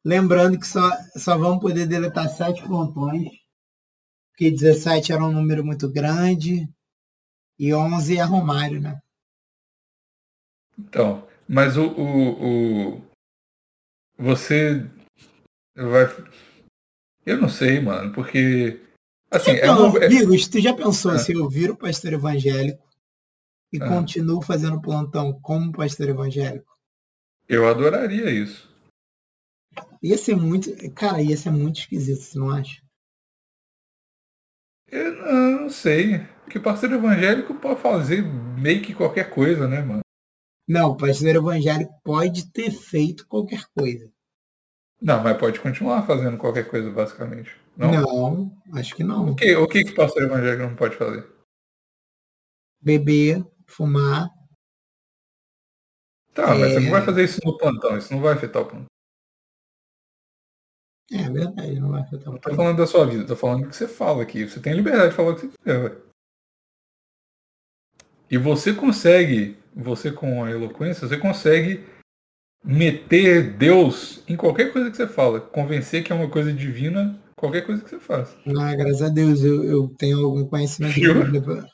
[0.04, 3.30] Lembrando que só, só vamos poder deletar sete plantões,
[4.30, 6.68] porque 17 era um número muito grande
[7.58, 9.00] e 11 é Romário, né?
[10.78, 13.02] Então, mas o, o, o
[14.18, 14.90] você
[15.74, 16.06] vai
[17.26, 18.80] eu não sei, mano, porque.
[19.30, 21.18] Assim, então, é amigos, tu já pensou ah.
[21.18, 22.86] se eu viro o pastor evangélico
[23.72, 23.88] e ah.
[23.88, 26.72] continuo fazendo plantão como pastor evangélico?
[27.48, 28.72] Eu adoraria isso.
[30.04, 30.68] Ia ser muito.
[30.94, 32.82] Cara, ia ser muito esquisito, você não acha?
[34.86, 35.14] Eu
[35.62, 36.18] não sei.
[36.42, 40.02] Porque pastor evangélico pode fazer meio que qualquer coisa, né, mano?
[40.68, 44.12] Não, o pastor evangélico pode ter feito qualquer coisa.
[45.00, 47.58] Não, mas pode continuar fazendo qualquer coisa, basicamente.
[47.74, 49.30] Não, não acho que não.
[49.30, 51.26] O que, o que, que pastor evangélico não pode fazer?
[52.78, 54.28] Beber, fumar.
[56.34, 56.58] Tá, é...
[56.58, 57.04] mas você não vai é.
[57.06, 58.93] fazer isso no plantão, isso não vai afetar o plantão.
[61.12, 62.32] É verdade, não vai afetar.
[62.32, 64.48] Não tô falando da sua vida, tô falando do que você fala aqui.
[64.48, 66.04] Você tem liberdade de falar o que você quiser, velho.
[68.30, 71.84] E você consegue, você com a eloquência, você consegue
[72.64, 77.66] meter Deus em qualquer coisa que você fala, convencer que é uma coisa divina, qualquer
[77.66, 78.34] coisa que você faça.
[78.58, 81.42] Ah, graças a Deus, eu, eu tenho algum conhecimento de Bíblia.
[81.42, 81.68] Pra...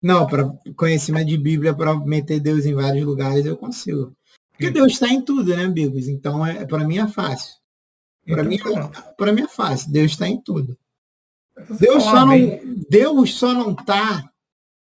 [0.00, 4.16] Não, para conhecimento de Bíblia para meter Deus em vários lugares eu consigo.
[4.52, 6.06] Porque Deus está em tudo, né, Bigos?
[6.08, 7.54] Então é para mim é fácil.
[8.26, 9.92] Para então, mim, tá para mim é fácil.
[9.92, 10.76] Deus está em tudo.
[11.78, 12.60] Deus só não,
[12.90, 14.28] Deus só não tá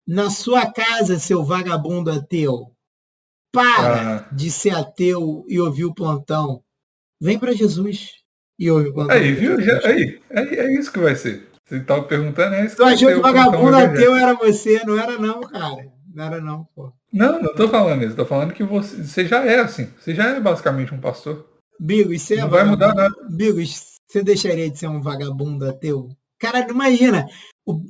[0.07, 2.71] na sua casa, seu vagabundo ateu.
[3.51, 4.27] Para ah.
[4.31, 6.63] de ser ateu e ouvir o plantão.
[7.21, 8.11] Vem para Jesus
[8.57, 9.15] e ouve o plantão.
[9.15, 9.61] Aí, viu?
[9.61, 11.47] Já, aí, aí, é isso que vai ser.
[11.65, 12.75] Você estava perguntando, é isso.
[12.75, 14.83] Tu achou que o vagabundo ateu era você?
[14.85, 15.87] Não era não, cara.
[16.13, 16.91] Não era não, pô.
[17.11, 18.15] Não, não tô falando isso.
[18.15, 19.87] Tô falando que você, você já é assim.
[19.99, 21.47] Você já é basicamente um pastor.
[21.79, 23.15] Bigos, você é não vai mudar nada.
[23.29, 26.09] Bigos, você deixaria de ser um vagabundo ateu?
[26.39, 27.25] Cara, imagina,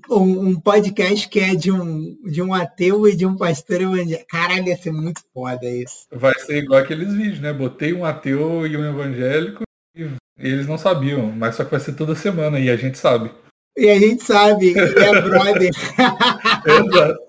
[0.09, 4.27] um podcast que é de um, de um ateu e de um pastor evangélico.
[4.27, 6.05] Caralho, ia ser muito foda isso.
[6.11, 7.51] Vai ser igual aqueles vídeos, né?
[7.51, 9.63] Botei um ateu e um evangélico
[9.95, 13.31] e eles não sabiam, mas só que vai ser toda semana e a gente sabe.
[13.75, 15.71] E a gente sabe, e é brother.
[16.65, 17.19] Exato.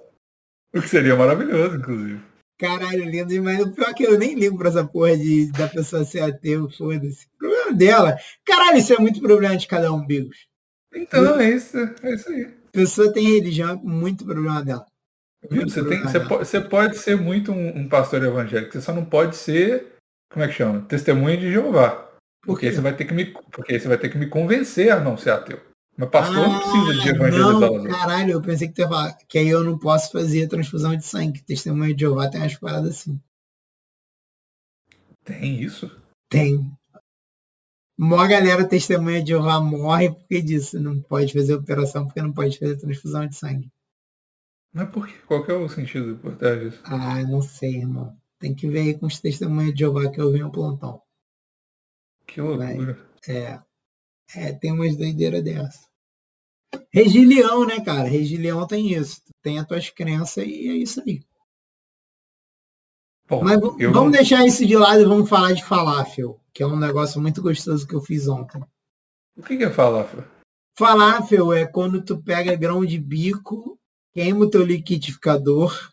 [0.74, 2.20] O que seria maravilhoso, inclusive.
[2.64, 5.68] Caralho, lindo mas O pior é que eu nem ligo pra essa porra de, da
[5.68, 7.29] pessoa ser ateu, foda-se.
[7.38, 8.16] Problema dela.
[8.44, 10.48] Caralho, isso é muito problema de cada um, Bigos.
[10.94, 12.44] Então, é isso, é isso aí.
[12.44, 14.87] A pessoa tem religião, é muito problema dela.
[15.50, 15.68] Viu?
[15.68, 19.05] Você, tem, você, pode, você pode ser muito um, um, pastor evangélico, você só não
[19.05, 19.94] pode ser,
[20.33, 20.81] como é que chama?
[20.88, 22.11] Testemunha de Jeová.
[22.46, 25.00] Porque Por você vai ter que me, porque você vai ter que me convencer a
[25.00, 25.61] não ser ateu.
[25.96, 29.48] Mas pastor ah, não precisa de evangelizar não, Caralho, eu pensei que, tava, que aí
[29.48, 31.42] eu não posso fazer transfusão de sangue.
[31.42, 33.20] Testemunha de Jeová tem umas paradas assim.
[35.22, 35.90] Tem isso?
[36.28, 36.70] Tem.
[37.96, 40.80] Mó galera testemunha de Jeová morre porque disso.
[40.80, 43.70] Não pode fazer operação porque não pode fazer transfusão de sangue.
[44.72, 45.14] Mas por quê?
[45.26, 46.83] Qual que é o sentido por trás disso?
[46.85, 48.16] Ah, não sei, irmão.
[48.40, 51.00] Tem que ver aí com os testemunhos de Jeová que eu vi no plantão.
[52.26, 52.98] Que loucura.
[53.28, 53.62] é.
[54.34, 55.84] É, tem umas doideiras dessa.
[56.92, 58.08] Regilião, né, cara?
[58.08, 59.20] Regilião tem isso.
[59.42, 61.22] Tem as tuas crenças e é isso aí.
[63.28, 64.10] Bom, Mas vamos não...
[64.10, 67.87] deixar isso de lado e vamos falar de falafel que é um negócio muito gostoso
[67.87, 68.62] que eu fiz ontem.
[69.37, 70.24] O que é falafel?
[70.78, 73.76] Falafel é quando tu pega grão de bico,
[74.12, 75.90] queima o teu liquidificador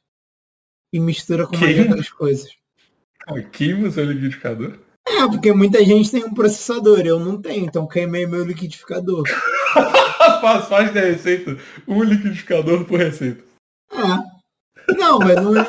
[0.94, 2.52] e mistura com mais outras coisas.
[3.52, 4.80] Queima o seu liquidificador?
[5.12, 9.24] É, porque muita gente tem um processador, eu não tenho, então queimei meu liquidificador.
[10.42, 13.44] faz, faz da receita um liquidificador por receita.
[13.92, 14.94] É.
[14.94, 15.64] Não, mas não é.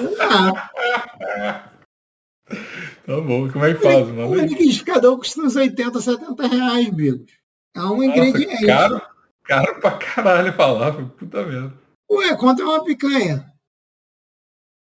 [3.04, 4.28] Tá bom, como é que faz, mano?
[4.28, 7.32] O liquidificador custa uns 80, 70 reais, Bigos.
[7.74, 8.66] É um Nossa, ingrediente.
[8.66, 9.02] Caro,
[9.42, 11.74] caro pra caralho falar, puta merda.
[12.10, 13.52] Ué, quanto é uma picanha?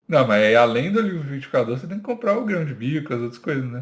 [0.08, 3.38] Não, mas além do liquidificador, você tem que comprar o grão de bico, as outras
[3.38, 3.82] coisas, né?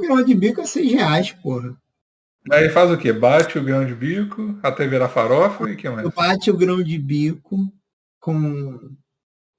[0.00, 1.76] O, o grão de bico é 6 reais, porra.
[2.50, 3.12] Aí faz o quê?
[3.12, 6.08] Bate o grão de bico até virar farofa e o que mais?
[6.08, 7.56] Bate o grão de bico
[8.18, 8.96] com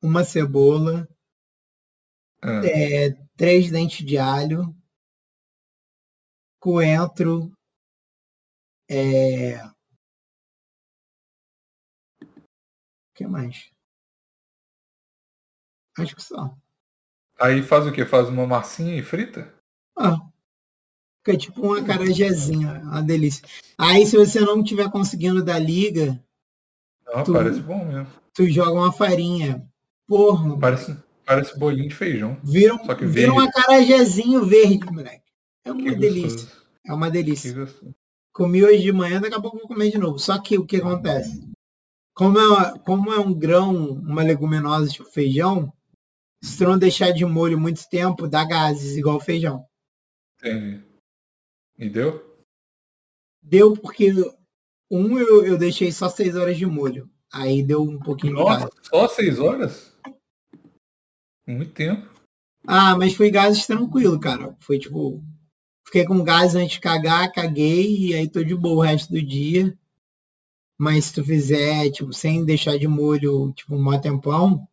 [0.01, 1.08] uma cebola,
[2.41, 2.62] ah.
[2.63, 4.75] é, três dentes de alho,
[6.60, 7.51] coentro,
[8.89, 9.62] é,
[13.13, 13.69] que mais?
[15.97, 16.56] Acho que só.
[17.39, 18.06] Aí faz o que?
[18.06, 19.54] Faz uma massinha e frita?
[19.97, 20.31] Ah.
[21.24, 23.48] Fica tipo uma carajézinha, uma delícia.
[23.78, 26.20] Aí se você não estiver conseguindo da liga.
[27.06, 28.08] Não, tu, parece bom mesmo.
[28.34, 29.64] Tu joga uma farinha.
[30.08, 30.58] Porra.
[30.58, 32.38] Parece, parece bolinho de feijão.
[32.44, 35.22] Vira, só que vira uma carajézinho verde, moleque.
[35.64, 36.40] É uma que delícia.
[36.40, 36.62] Gostoso.
[36.88, 37.68] É uma delícia.
[38.34, 40.18] Comi hoje de manhã, daqui a pouco vou comer de novo.
[40.18, 41.48] Só que o que acontece?
[42.16, 45.72] Como é, como é um grão, uma leguminosa tipo feijão,
[46.42, 49.64] se tu não deixar de molho muito tempo, dá gases, igual feijão.
[50.40, 50.90] Entendi.
[51.78, 52.46] E deu?
[53.42, 54.12] Deu porque
[54.90, 57.10] um eu, eu deixei só seis horas de molho.
[57.32, 59.98] Aí deu um pouquinho Nossa, de só seis horas?
[61.48, 62.10] Muito tempo.
[62.68, 64.56] Ah, mas foi gases tranquilo, cara.
[64.60, 65.24] Foi tipo.
[65.86, 69.22] Fiquei com gás antes de cagar, caguei e aí tô de boa o resto do
[69.22, 69.78] dia.
[70.78, 74.68] Mas se tu fizer, tipo, sem deixar de molho, tipo, um tempão,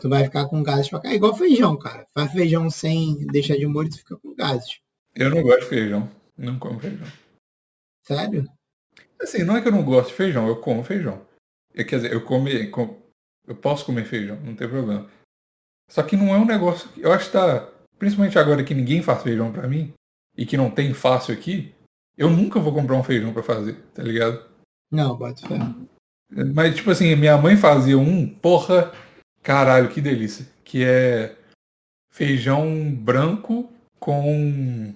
[0.00, 1.10] tu vai ficar com gases pra cá.
[1.10, 2.06] É igual feijão, cara.
[2.14, 4.80] Faz feijão sem deixar de molho, tu fica com gases.
[5.14, 6.10] Eu não gosto de feijão.
[6.36, 7.06] Não como feijão.
[8.06, 8.44] Sério?
[9.20, 11.24] Assim, não é que eu não gosto de feijão, eu como feijão.
[11.72, 15.08] Eu, quer dizer, eu como, eu posso comer feijão, não tem problema.
[15.90, 19.02] Só que não é um negócio que eu acho que tá, principalmente agora que ninguém
[19.02, 19.92] faz feijão para mim
[20.36, 21.74] e que não tem fácil aqui,
[22.16, 24.44] eu nunca vou comprar um feijão para fazer, tá ligado?
[24.90, 25.58] Não, bate fé.
[26.54, 28.92] Mas tipo assim, minha mãe fazia um, porra,
[29.42, 31.36] caralho, que delícia, que é
[32.10, 34.94] feijão branco com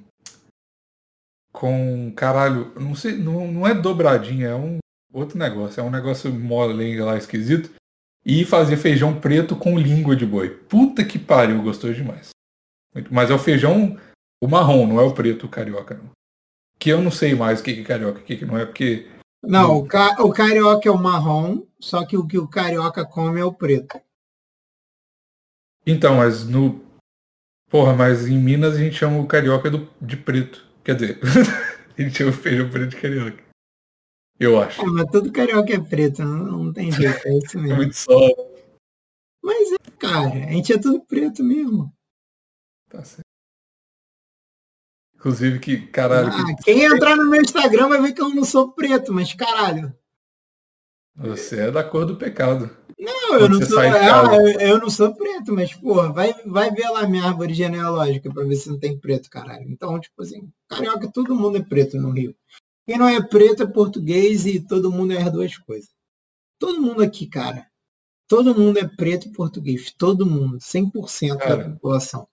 [1.58, 4.78] com caralho, não sei, não, não é dobradinha, é um
[5.12, 7.70] outro negócio, é um negócio molenga lá esquisito.
[8.24, 10.50] E fazia feijão preto com língua de boi.
[10.50, 12.28] Puta que pariu, gostou demais.
[13.10, 13.98] Mas é o feijão
[14.40, 16.10] o marrom, não é o preto o carioca, não.
[16.78, 18.64] Que eu não sei mais o que, que é carioca, o que, que não é,
[18.64, 19.08] porque.
[19.42, 23.40] Não, o, ca o carioca é o marrom, só que o que o carioca come
[23.40, 24.00] é o preto.
[25.84, 26.86] Então, mas no.
[27.68, 30.67] Porra, mas em Minas a gente chama o carioca do, de preto.
[30.88, 31.20] Quer dizer,
[31.98, 33.44] a gente chama o feijão preto carioca.
[34.40, 34.80] Eu acho.
[34.80, 37.74] É, mas todo carioca é preto, não, não tem jeito, é isso mesmo.
[37.74, 38.18] é muito só.
[39.44, 41.92] Mas é, cara, a gente é tudo preto mesmo.
[42.88, 43.20] Tá certo.
[45.14, 46.28] Inclusive que, caralho.
[46.28, 46.64] Ah, que...
[46.64, 49.94] Quem entrar no meu Instagram vai ver que eu não sou preto, mas caralho.
[51.16, 52.74] Você é da cor do pecado.
[53.28, 57.06] Não, eu não, sou, é, eu não sou preto, mas, porra, vai, vai ver lá
[57.06, 59.68] minha árvore genealógica pra ver se não tem preto, caralho.
[59.68, 62.34] Então, tipo assim, carioca, todo mundo é preto no Rio.
[62.86, 65.90] Quem não é preto é português e todo mundo é as duas coisas.
[66.58, 67.66] Todo mundo aqui, cara.
[68.26, 69.92] Todo mundo é preto e português.
[69.92, 70.56] Todo mundo.
[70.56, 72.26] 100% cara, da população.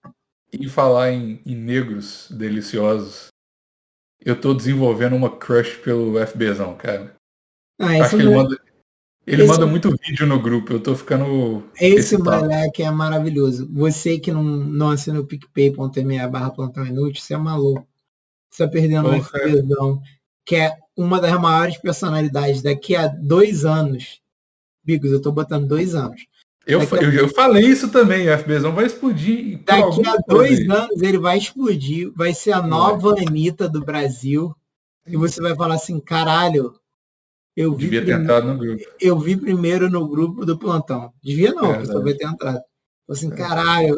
[0.50, 3.28] E falar em, em negros deliciosos,
[4.20, 7.14] eu tô desenvolvendo uma crush pelo FBzão, cara.
[7.78, 8.58] Ah, Acho que ele manda,
[9.26, 9.50] ele esse...
[9.50, 11.64] manda muito vídeo no grupo, eu tô ficando.
[11.80, 13.68] Esse moleque é maravilhoso.
[13.72, 17.86] Você que não, não assina o picpay.me barra plantão inútil, você é maluco.
[18.48, 20.00] Você tá perdendo o FBzão,
[20.44, 24.20] que é uma das maiores personalidades daqui a dois anos.
[24.84, 26.24] Bigos, eu tô botando dois anos.
[26.64, 29.60] Eu, eu, eu, falei isso também, o FBzão vai explodir.
[29.64, 30.70] Daqui a dois aí.
[30.70, 33.26] anos ele vai explodir, vai ser a nova é.
[33.26, 34.54] Anitta do Brasil.
[35.06, 36.74] E você vai falar assim, caralho,
[37.56, 38.84] eu vi Devia ter entrado no grupo.
[39.00, 41.10] Eu vi primeiro no grupo do plantão.
[41.22, 42.60] Devia não, é, só vai ter entrado.
[43.08, 43.34] Assim, é.
[43.34, 43.96] caralho,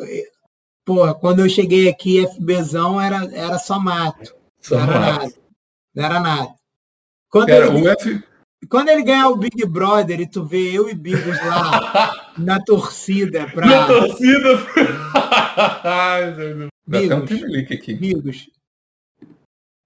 [0.85, 4.33] porra, quando eu cheguei aqui, FBzão era, era só mato.
[4.61, 5.23] Só não era mato.
[5.23, 5.35] nada.
[5.95, 6.55] Não era nada.
[7.29, 8.23] Quando, Cara, ele, F...
[8.71, 13.49] quando ele ganhar o Big Brother e tu vê eu e Bigos lá na torcida
[13.49, 13.67] pra.
[13.67, 14.49] Na torcida!
[16.87, 17.95] Bigos, um aqui.
[17.95, 18.49] Bigos,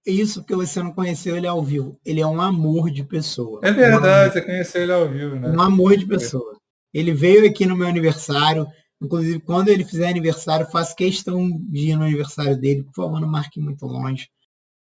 [0.05, 1.99] isso que você não conheceu ele ao vivo.
[2.05, 3.59] Ele é um amor de pessoa.
[3.63, 5.49] É verdade, um você conheceu ele ao vivo, né?
[5.49, 6.57] Um amor de pessoa.
[6.93, 8.67] Ele veio aqui no meu aniversário.
[9.01, 12.83] Inclusive, quando ele fizer aniversário, faço questão de ir no aniversário dele.
[12.83, 14.29] Por favor, não marque muito longe.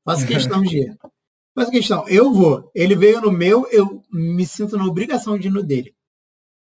[0.05, 0.97] Faço questão de ir.
[1.55, 2.09] Faço questão.
[2.09, 2.71] Eu vou.
[2.75, 5.95] Ele veio no meu, eu me sinto na obrigação de ir no dele.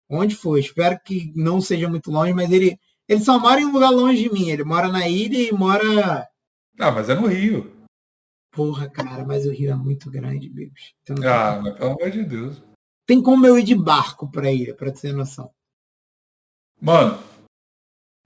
[0.09, 0.59] Onde for.
[0.59, 4.23] Espero que não seja muito longe, mas ele, ele só mora em um lugar longe
[4.23, 4.49] de mim.
[4.49, 6.27] Ele mora na ilha e mora.
[6.79, 7.80] Ah, mas é no Rio.
[8.53, 10.95] Porra, cara, mas o rio é muito grande, Bigos.
[11.03, 12.63] Então, ah, mas pelo amor de Deus.
[13.07, 15.51] Tem como eu ir de barco pra ilha, pra ter noção.
[16.81, 17.23] Mano,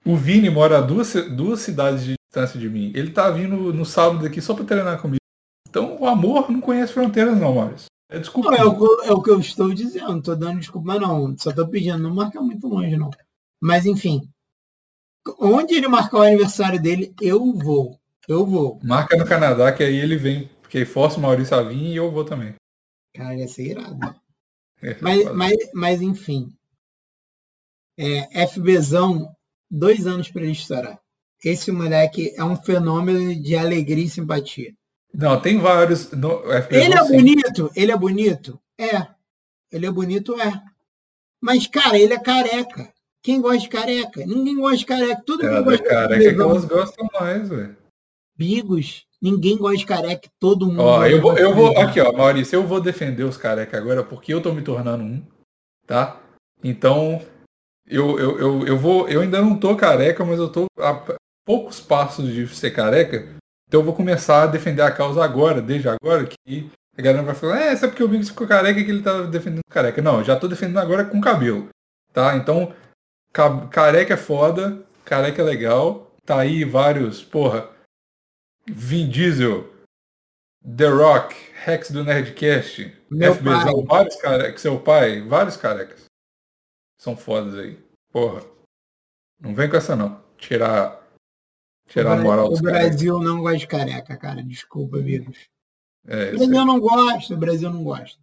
[0.05, 2.91] o Vini mora a duas, duas cidades de distância de mim.
[2.95, 5.19] Ele tá vindo no sábado aqui só pra treinar comigo.
[5.67, 7.87] Então o amor não conhece fronteiras não, Maurício.
[8.09, 8.51] É desculpa.
[8.51, 11.35] Não, é, o, é, o, que eu estou dizendo, não tô dando desculpa não.
[11.37, 13.09] Só tô pedindo, não marca muito longe não.
[13.61, 14.29] Mas enfim.
[15.39, 17.99] Onde ele marcar o aniversário dele, eu vou.
[18.27, 18.79] Eu vou.
[18.83, 22.11] Marca no Canadá, que aí ele vem, porque força o Maurício a vir e eu
[22.11, 22.55] vou também.
[23.13, 23.97] Cara, ia ser irado.
[24.81, 26.51] É, mas, mas, mas, enfim,
[27.97, 29.33] É, FBzão,
[29.71, 30.99] dois anos para ele estourar.
[31.43, 34.73] Esse moleque é um fenômeno de alegria e simpatia.
[35.13, 36.11] Não, tem vários.
[36.11, 37.71] No, ele é bonito?
[37.75, 38.59] Ele é bonito?
[38.77, 39.07] É.
[39.71, 40.39] Ele é bonito?
[40.39, 40.61] É.
[41.39, 42.91] Mas, cara, ele é careca.
[43.21, 44.25] Quem gosta de careca?
[44.25, 45.23] Ninguém gosta de careca.
[45.25, 46.29] Todo é, mundo gosta de careca.
[46.29, 47.77] É que elas gostam mais, velho.
[48.37, 50.29] Bigos, ninguém gosta de careca.
[50.39, 50.81] Todo mundo.
[50.81, 51.77] Ó, eu vou, eu vou.
[51.77, 55.23] Aqui, ó, Maurício, eu vou defender os careca agora porque eu tô me tornando um.
[55.87, 56.19] Tá?
[56.63, 57.21] Então,
[57.87, 59.07] eu, eu, eu, eu vou.
[59.07, 63.35] Eu ainda não tô careca, mas eu tô a poucos passos de ser careca.
[63.67, 67.35] Então eu vou começar a defender a causa agora, desde agora, que a galera vai
[67.35, 70.01] falar, é, é porque o Biggs ficou careca que ele tá defendendo careca.
[70.01, 71.69] Não, já tô defendendo agora com cabelo.
[72.13, 72.35] Tá?
[72.35, 72.73] Então,
[73.69, 76.11] careca é foda, careca é legal.
[76.25, 77.69] Tá aí vários, porra.
[78.67, 79.71] Vin Diesel,
[80.63, 86.05] The Rock, Rex do Nerdcast, FBzão, vários carecas, seu pai, vários carecas.
[86.99, 87.77] São fodas aí.
[88.11, 88.43] Porra.
[89.39, 90.23] Não vem com essa não.
[90.37, 91.05] Tirar
[91.87, 93.29] Tirar a moral O Brasil caras.
[93.29, 94.43] não gosta de careca, cara.
[94.43, 95.47] Desculpa, vírus.
[96.07, 98.19] É, o Brasil não gosta, o Brasil não gosta.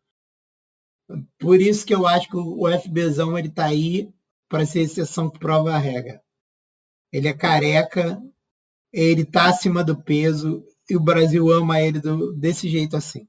[1.38, 4.12] Por isso que eu acho que o FBzão ele tá aí
[4.49, 6.22] para ser exceção que prova a regra.
[7.12, 8.22] Ele é careca,
[8.93, 13.26] ele tá acima do peso e o Brasil ama ele do, desse jeito assim.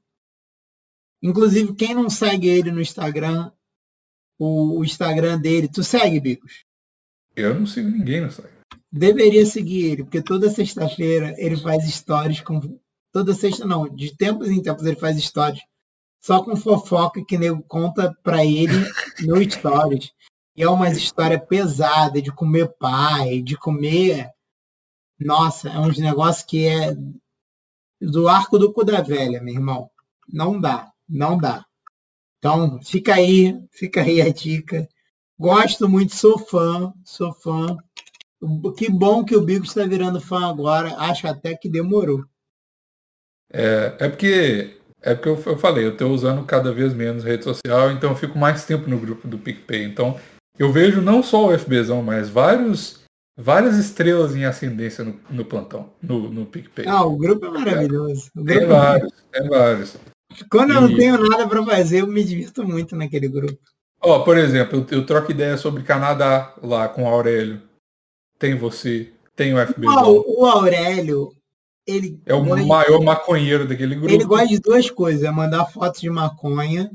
[1.21, 3.51] Inclusive, quem não segue ele no Instagram,
[4.37, 6.65] o, o Instagram dele, tu segue, Bicos?
[7.35, 12.41] Eu não sigo ninguém no Instagram deveria seguir ele, porque toda sexta-feira ele faz stories
[12.41, 12.61] com.
[13.11, 15.61] Toda sexta, não, de tempos em tempos ele faz stories
[16.19, 18.73] só com fofoca que nego conta pra ele
[19.21, 20.11] no stories.
[20.55, 24.29] E é uma história pesada de comer pai, de comer.
[25.23, 26.95] Nossa, é uns negócios que é
[28.01, 29.89] do arco do cu da velha, meu irmão.
[30.31, 31.65] Não dá, não dá.
[32.39, 34.87] Então, fica aí, fica aí a dica.
[35.39, 37.77] Gosto muito, sou fã, sou fã.
[38.77, 40.95] Que bom que o Bigo está virando fã agora.
[40.97, 42.25] Acho até que demorou.
[43.51, 47.43] É, é porque é porque eu, eu falei, eu estou usando cada vez menos rede
[47.43, 49.83] social, então eu fico mais tempo no grupo do PicPay.
[49.83, 50.19] Então
[50.57, 53.02] eu vejo não só o FBzão, mas vários
[53.37, 56.85] várias estrelas em ascendência no, no plantão, no, no PicPay.
[56.87, 58.29] Ah, o grupo é maravilhoso.
[58.35, 59.97] Grupo tem é vários, tem vários.
[60.49, 60.75] Quando e...
[60.75, 63.59] eu não tenho nada para fazer, eu me divirto muito naquele grupo.
[64.01, 67.61] Ó, por exemplo, eu, eu troco ideia sobre Canadá lá com o Aurélio
[68.43, 69.87] tem você, tem o FB.
[69.87, 71.33] o Aurélio,
[71.87, 74.13] ele é o maior maconheiro daquele grupo.
[74.13, 76.91] Ele gosta de duas coisas, é mandar fotos de maconha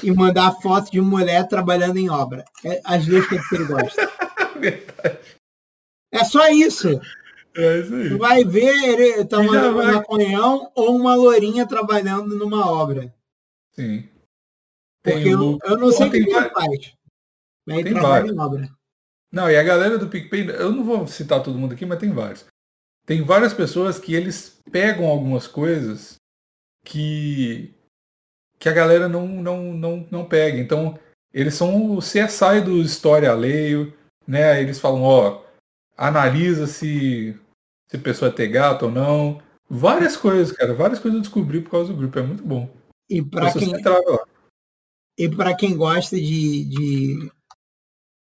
[0.00, 2.44] e mandar fotos de mulher trabalhando em obra.
[2.64, 4.12] É as duas coisas que ele gosta.
[4.60, 5.18] Verdade.
[6.16, 6.88] É só isso.
[7.56, 8.08] É isso aí.
[8.10, 13.14] Tu vai ver ele tá mandando um maconhão ou uma lourinha trabalhando numa obra.
[13.72, 14.08] Sim.
[15.02, 16.92] Porque eu, eu, não sei o que ele faz.
[17.64, 18.68] Mas ele trabalha em obra.
[19.30, 22.10] Não, e a galera do PicPay, eu não vou citar todo mundo aqui, mas tem
[22.10, 22.44] vários.
[23.04, 26.16] Tem várias pessoas que eles pegam algumas coisas
[26.84, 27.72] que
[28.58, 30.58] que a galera não não não, não pega.
[30.58, 30.98] Então,
[31.32, 33.94] eles são o CSI do história alheio,
[34.26, 34.60] né?
[34.60, 35.45] Eles falam, ó,
[35.96, 37.38] analisa se
[37.88, 39.40] se a pessoa é ter gato ou não.
[39.68, 42.68] Várias coisas, cara, várias coisas eu descobri por causa do grupo, é muito bom.
[43.08, 43.72] E para quem
[45.16, 47.30] E para quem gosta de, de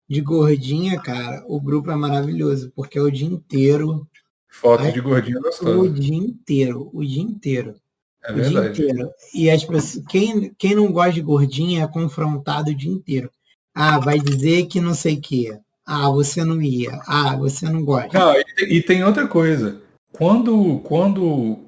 [0.09, 4.07] de gordinha, cara, o grupo é maravilhoso, porque é o dia inteiro.
[4.49, 5.77] Foto de gordinha gostosa.
[5.79, 7.75] O dia inteiro, o dia inteiro.
[8.23, 8.75] É o verdade.
[8.75, 9.11] Dia inteiro.
[9.35, 13.31] E as pessoas, quem, quem não gosta de gordinha é confrontado o dia inteiro.
[13.75, 15.59] Ah, vai dizer que não sei o quê.
[15.87, 17.01] Ah, você não ia.
[17.07, 18.19] Ah, você não gosta.
[18.19, 19.81] Não, e, e tem outra coisa.
[20.13, 21.59] Quando, quando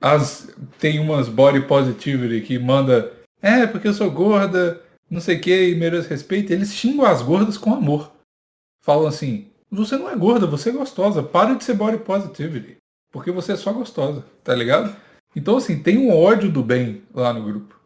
[0.00, 0.48] as,
[0.78, 3.12] tem umas body positivity que manda,
[3.42, 7.22] é, porque eu sou gorda, não sei o que, e mereço respeito, eles xingam as
[7.22, 8.12] gordas com amor.
[8.82, 12.76] Falam assim, você não é gorda, você é gostosa, para de ser body positivity,
[13.10, 14.94] porque você é só gostosa, tá ligado?
[15.34, 17.80] Então assim, tem um ódio do bem lá no grupo.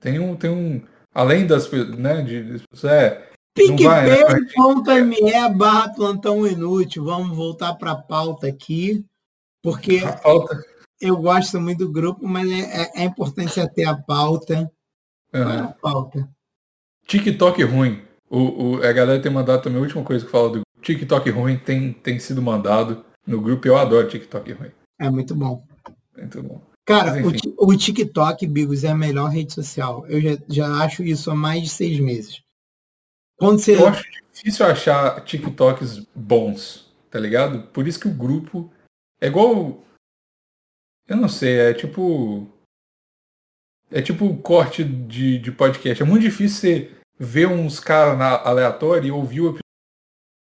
[0.00, 0.82] Tem um, tem um,
[1.14, 7.04] além das, né, de, é, PicPay.me né, barra plantão inútil.
[7.04, 9.04] Vamos voltar para a pauta aqui,
[9.62, 10.62] porque pauta.
[11.00, 14.70] eu gosto muito do grupo, mas é, é, é importante ter a pauta.
[15.32, 15.42] Uhum.
[15.42, 16.28] a pauta?
[17.06, 18.02] TikTok ruim.
[18.28, 21.58] O, o, a galera tem mandado também a última coisa que fala do TikTok ruim
[21.58, 23.66] tem, tem sido mandado no grupo.
[23.66, 24.70] Eu adoro TikTok ruim.
[25.00, 25.64] É muito bom.
[26.16, 26.62] Muito bom.
[26.84, 30.06] Cara, o, o, TikTok, Bigos, é a melhor rede social.
[30.08, 32.42] Eu já, já acho isso há mais de seis meses.
[33.40, 33.74] Quando você...
[33.74, 37.62] Eu acho difícil achar TikToks bons, tá ligado?
[37.68, 38.70] Por isso que o grupo
[39.18, 39.82] é igual.
[41.08, 42.46] Eu não sei, é tipo.
[43.90, 46.02] É tipo corte de, de podcast.
[46.02, 49.58] É muito difícil você ver uns caras aleatórios e ouvir o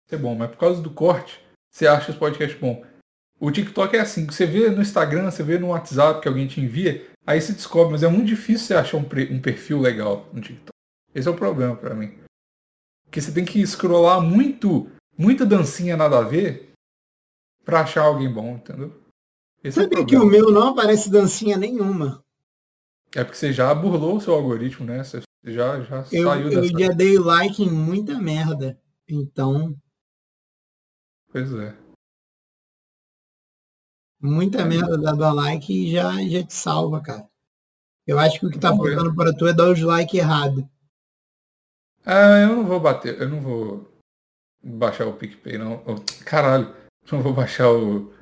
[0.08, 1.40] ser bom, mas por causa do corte,
[1.70, 2.82] você acha esse podcast bom.
[3.38, 6.60] O TikTok é assim, você vê no Instagram, você vê no WhatsApp que alguém te
[6.60, 10.40] envia, aí você descobre, mas é muito difícil você achar um, um perfil legal no
[10.40, 10.70] TikTok.
[11.14, 12.25] Esse é o problema para mim.
[13.06, 16.72] Porque você tem que scrollar muito, muita dancinha nada a ver
[17.64, 19.02] pra achar alguém bom, entendeu?
[19.64, 22.22] Esse Sabe é o que o meu não aparece dancinha nenhuma.
[23.14, 25.02] É porque você já burlou o seu algoritmo, né?
[25.02, 26.72] Você já, já eu, saiu dessa...
[26.72, 28.78] Eu já dei like em muita merda.
[29.08, 29.76] Então.
[31.32, 31.76] Pois é.
[34.20, 37.28] Muita merda dá like e já, já te salva, cara.
[38.06, 40.64] Eu acho que o que tá faltando para tu é dar os likes errados.
[42.06, 43.90] Ah, eu não vou bater, eu não vou
[44.62, 45.82] baixar o PicPay, não.
[46.24, 46.72] caralho,
[47.10, 48.12] não vou baixar o,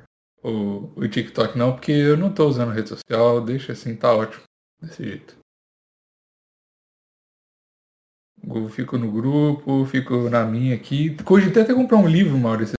[0.43, 4.41] o, o TikTok, não, porque eu não tô usando rede social, deixa assim, tá ótimo.
[4.81, 5.37] Desse jeito.
[8.43, 11.15] Eu fico no grupo, fico na minha aqui.
[11.23, 12.75] Cogitei até comprar um livro, Maurício.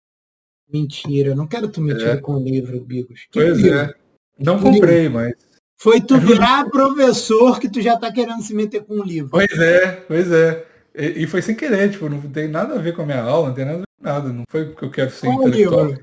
[0.68, 2.16] Mentira, eu não quero tu mentir é.
[2.16, 3.22] com o livro, Bigos.
[3.30, 3.78] Que pois livro?
[3.78, 3.94] é.
[4.38, 5.14] Não que comprei, livro?
[5.14, 5.34] mas.
[5.78, 9.30] Foi tu virar professor que tu já tá querendo se meter com o livro.
[9.30, 10.66] Pois é, pois é.
[10.96, 13.48] E, e, foi sem querer, tipo, não tem nada a ver com a minha aula,
[13.48, 14.32] não tem nada a ver com nada.
[14.32, 15.94] Não foi porque eu quero ser Qual intelectual.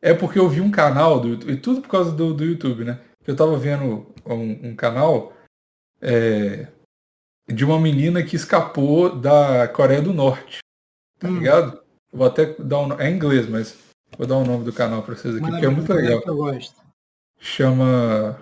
[0.00, 2.84] É porque eu vi um canal do YouTube, e tudo por causa do, do YouTube,
[2.84, 3.00] né?
[3.26, 5.32] Eu tava vendo um, um canal
[6.00, 6.68] é,
[7.48, 10.58] de uma menina que escapou da Coreia do Norte.
[11.18, 11.34] Tá hum.
[11.38, 11.82] ligado?
[12.12, 13.00] Vou até dar um.
[13.00, 13.76] É em inglês, mas
[14.16, 16.22] vou dar o um nome do canal pra vocês aqui, porque é muito legal.
[16.22, 16.82] Que eu gosto.
[17.38, 18.38] Chama.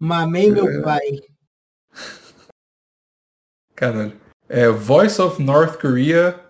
[0.00, 0.82] Mamei meu é...
[0.82, 1.33] pai.
[3.84, 4.18] Caralho.
[4.48, 6.40] É Voice of North Korea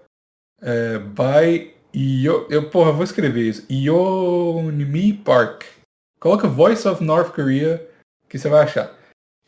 [0.62, 3.66] é, by Yo, eu, porra, vou escrever isso.
[3.68, 5.64] Yeonmi Park.
[6.20, 7.88] Coloca Voice of North Korea
[8.28, 8.96] que você vai achar.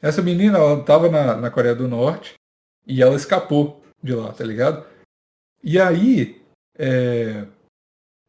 [0.03, 2.35] Essa menina, ela tava na, na Coreia do Norte
[2.85, 4.85] e ela escapou de lá, tá ligado?
[5.63, 6.43] E aí,
[6.77, 7.47] é,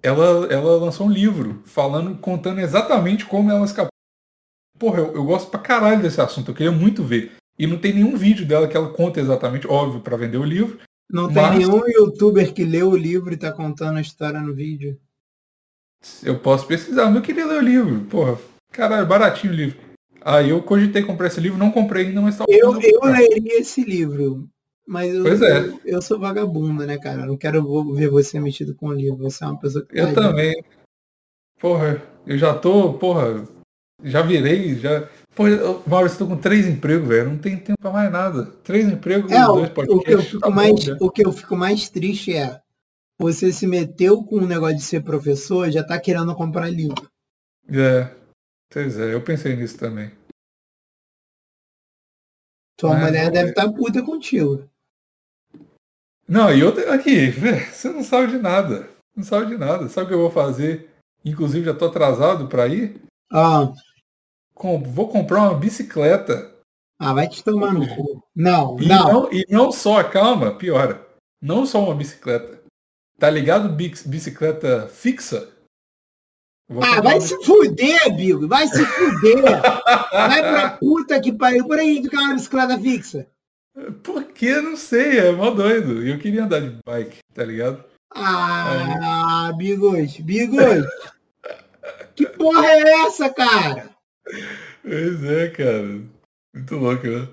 [0.04, 3.90] ela, ela lançou um livro falando, contando exatamente como ela escapou.
[4.78, 7.36] Porra, eu, eu gosto pra caralho desse assunto, eu queria muito ver.
[7.58, 10.80] E não tem nenhum vídeo dela que ela conta exatamente, óbvio, para vender o livro,
[11.10, 11.58] não tem Mas...
[11.58, 15.00] nenhum youtuber que leu o livro e tá contando a história no vídeo.
[16.22, 18.02] Eu posso pesquisar, mas eu queria ler o livro.
[18.06, 18.38] Porra,
[18.72, 19.80] caralho, baratinho o livro.
[20.22, 23.84] Aí eu cogitei comprar esse livro, não comprei ainda, mas tá Eu, eu leria esse
[23.84, 24.48] livro.
[24.86, 25.60] Mas eu, pois é.
[25.60, 27.22] eu, eu sou vagabunda, né, cara?
[27.24, 29.24] Eu não quero ver você metido com o livro.
[29.24, 29.98] Você é uma pessoa que.
[29.98, 30.54] Eu também.
[31.60, 33.48] Porra, eu já tô, porra,
[34.04, 35.10] já virei, já.
[35.38, 35.44] Pô,
[35.88, 37.30] Maurício, estou com três empregos, velho.
[37.30, 38.48] Não tem tempo para mais nada.
[38.64, 39.96] Três empregos, é, dois podcasts.
[39.96, 42.60] O que, eu fico tá mais, bom, o que eu fico mais triste é
[43.20, 47.08] você se meteu com o negócio de ser professor já tá querendo comprar livro.
[47.70, 48.12] É.
[48.74, 50.12] Pois é, eu pensei nisso também.
[52.76, 54.68] Tua Mas, mulher deve estar tá puta contigo.
[56.28, 57.30] Não, e eu aqui,
[57.72, 58.90] você não sabe de nada.
[59.16, 59.88] Não sabe de nada.
[59.88, 60.90] Sabe o que eu vou fazer?
[61.24, 63.00] Inclusive já tô atrasado para ir.
[63.32, 63.72] Ah
[64.58, 66.54] com, vou comprar uma bicicleta.
[67.00, 68.24] Ah, vai te tomar no cu.
[68.36, 69.14] Não, e não.
[69.14, 69.34] não.
[69.34, 71.06] E não só, calma, piora.
[71.42, 72.64] Não só uma bicicleta.
[73.20, 75.48] Tá ligado bicicleta fixa?
[76.70, 77.22] Vou ah, vai uma...
[77.22, 78.48] se fuder, Bigo.
[78.48, 79.62] Vai se fuder.
[80.12, 81.66] vai pra puta que pariu.
[81.66, 83.28] Por aí tu quer uma bicicleta fixa.
[84.04, 84.60] Por que?
[84.60, 85.20] Não sei.
[85.20, 86.06] É mó doido.
[86.06, 87.84] Eu queria andar de bike, tá ligado?
[88.12, 89.58] Ah, Aí...
[89.58, 90.18] Bigos.
[90.18, 90.86] Bigos.
[92.16, 93.97] que porra é essa, cara?
[94.82, 96.02] Pois é, cara.
[96.54, 97.30] Muito louco, né?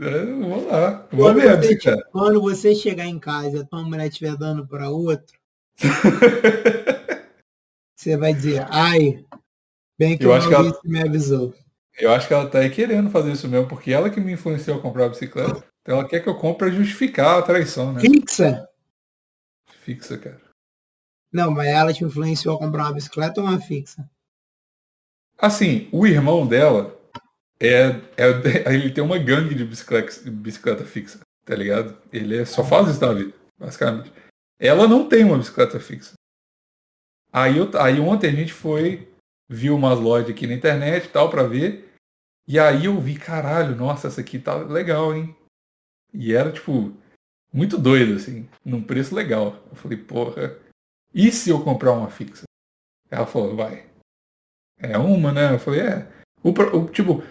[0.00, 1.06] É, vamos lá.
[1.12, 2.02] Vamos ver, você, cara.
[2.10, 5.38] Quando você chegar em casa e a tua mulher estiver dando para outro,
[7.94, 9.24] você vai dizer, ai,
[9.98, 10.80] bem que eu o acho que ela...
[10.84, 11.54] me avisou.
[11.98, 14.78] Eu acho que ela tá aí querendo fazer isso mesmo, porque ela que me influenciou
[14.78, 15.62] a comprar a bicicleta.
[15.82, 18.00] Então ela quer que eu compre para justificar a traição, né?
[18.00, 18.66] Fixa?
[19.82, 20.40] Fixa, cara.
[21.30, 24.08] Não, mas ela te influenciou a comprar uma bicicleta ou uma fixa?
[25.42, 26.96] Assim, o irmão dela
[27.58, 28.28] é, é
[28.72, 31.98] ele tem uma gangue de bicicleta, bicicleta fixa, tá ligado?
[32.12, 34.12] Ele é, só faz isso na vida, basicamente.
[34.56, 36.12] Ela não tem uma bicicleta fixa.
[37.32, 39.12] Aí, eu, aí ontem a gente foi,
[39.48, 41.92] viu umas lojas aqui na internet e tal pra ver.
[42.46, 45.34] E aí eu vi, caralho, nossa, essa aqui tá legal, hein?
[46.14, 46.92] E era, tipo,
[47.52, 49.60] muito doido, assim, num preço legal.
[49.70, 50.56] Eu falei, porra,
[51.12, 52.44] e se eu comprar uma fixa?
[53.10, 53.91] Ela falou, vai.
[54.82, 55.54] É uma, né?
[55.54, 56.08] Eu falei, é.
[56.42, 57.22] O, o, tipo,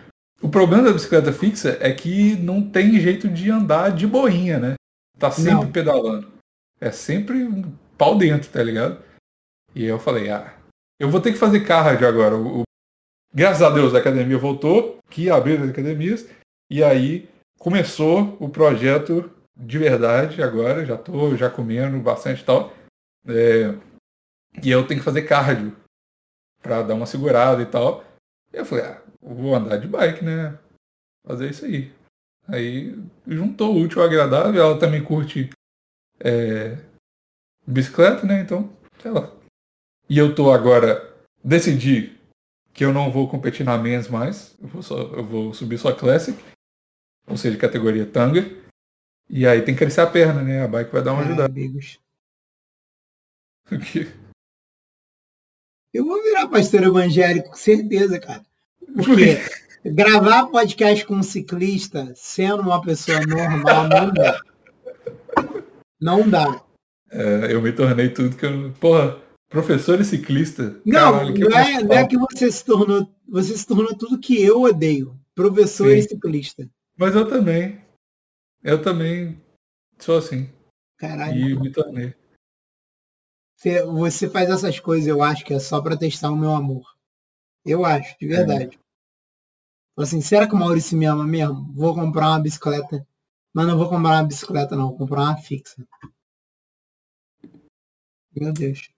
[0.42, 4.76] o problema da bicicleta fixa é que não tem jeito de andar de boinha, né?
[5.20, 5.72] Tá sempre não.
[5.72, 6.32] pedalando.
[6.80, 7.48] É sempre
[7.98, 9.04] pau dentro, tá ligado?
[9.76, 10.56] E eu falei, ah,
[11.00, 12.36] eu vou ter que fazer cardio agora.
[12.36, 12.64] O, o...
[13.34, 16.28] Graças a Deus a academia voltou, que abriu as academias,
[16.70, 17.30] e aí
[17.60, 22.74] começou o projeto de verdade agora, já tô já comendo bastante e tal.
[23.28, 23.76] É,
[24.64, 25.76] e eu tenho que fazer cardio
[26.62, 28.04] para dar uma segurada e tal.
[28.54, 30.58] E eu falei, ah, vou andar de bike, né?
[31.26, 31.92] Fazer isso aí.
[32.48, 32.98] Aí
[33.28, 35.50] juntou o útil ao agradável, ela também curte
[36.20, 36.78] é,
[37.66, 38.42] bicicleta, né?
[38.42, 39.32] Então, sei lá.
[40.10, 42.18] E eu tô agora, decidi
[42.74, 45.94] que eu não vou competir na Men's mais, eu vou, só, eu vou subir só
[45.94, 46.38] Classic,
[47.28, 48.42] ou seja, categoria Tanga.
[49.30, 50.64] E aí tem que crescer a perna, né?
[50.64, 51.46] A bike vai dar uma ajudada.
[51.46, 52.00] Amigos.
[53.72, 54.08] O quê?
[55.94, 58.46] Eu vou virar pastor evangélico, com certeza, cara.
[58.96, 59.38] Porque
[59.84, 64.42] gravar podcast com um ciclista sendo uma pessoa normal não dá.
[66.00, 66.64] Não dá.
[67.12, 68.72] É, eu me tornei tudo que eu.
[68.80, 69.20] Porra,
[69.50, 70.80] professor e ciclista.
[70.86, 73.14] Não, Caralho, não, é, não é que você se tornou.
[73.28, 75.20] Você se tornou tudo que eu odeio.
[75.36, 75.98] Professor Sim.
[75.98, 76.70] e ciclista.
[76.98, 77.82] Mas eu também.
[78.64, 79.42] Eu também
[80.00, 80.50] sou assim.
[80.98, 81.38] Caralho.
[81.38, 82.14] E me tornei.
[83.62, 86.84] Você, você faz essas coisas, eu acho que é só para testar o meu amor.
[87.64, 88.76] Eu acho, de verdade.
[88.76, 90.02] É.
[90.02, 91.72] Assim, será que o Maurício me ama mesmo?
[91.72, 93.08] Vou comprar uma bicicleta.
[93.54, 94.88] Mas não vou comprar uma bicicleta, não.
[94.88, 95.86] Vou comprar uma fixa.
[98.36, 98.90] Meu Deus.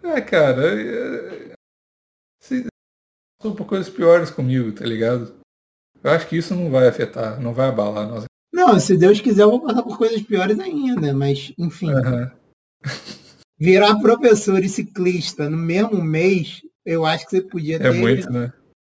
[0.00, 0.80] É, cara.
[0.80, 1.54] É...
[2.40, 2.66] Se...
[3.42, 5.40] São por coisas piores comigo, tá ligado?
[6.04, 8.06] Eu acho que isso não vai afetar, não vai abalar.
[8.06, 8.26] Nós...
[8.52, 11.90] Não, se Deus quiser, eu vou passar por coisas piores ainda, mas, enfim.
[11.92, 12.30] Uhum.
[13.58, 17.88] Virar professor e ciclista no mesmo mês, eu acho que você podia é ter.
[17.88, 18.52] É muito, né?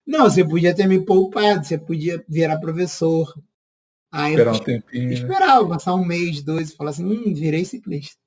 [0.05, 3.33] Não, você podia ter me poupado, você podia virar professor.
[4.11, 5.13] Aí Esperar um tempinho.
[5.13, 5.69] Esperava, né?
[5.69, 8.17] passar um mês, dois, e falar assim, hum, virei ciclista.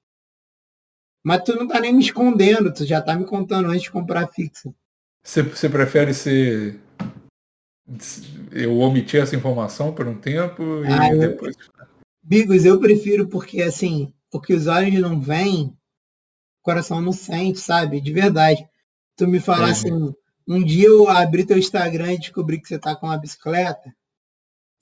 [1.24, 4.28] Mas tu não tá nem me escondendo, tu já tá me contando antes de comprar
[4.28, 4.72] fixa.
[5.24, 6.80] Você, você prefere ser.
[8.50, 11.56] Eu omitir essa informação por um tempo e ah, depois.
[11.56, 11.86] Eu...
[12.22, 15.76] Bigos, eu prefiro porque assim, o que os olhos não veem,
[16.62, 18.00] coração não sente, sabe?
[18.00, 18.64] De verdade.
[19.16, 19.72] Tu me falar é.
[19.72, 20.14] assim,
[20.48, 23.92] um dia eu abri teu Instagram e descobri que você tá com uma bicicleta.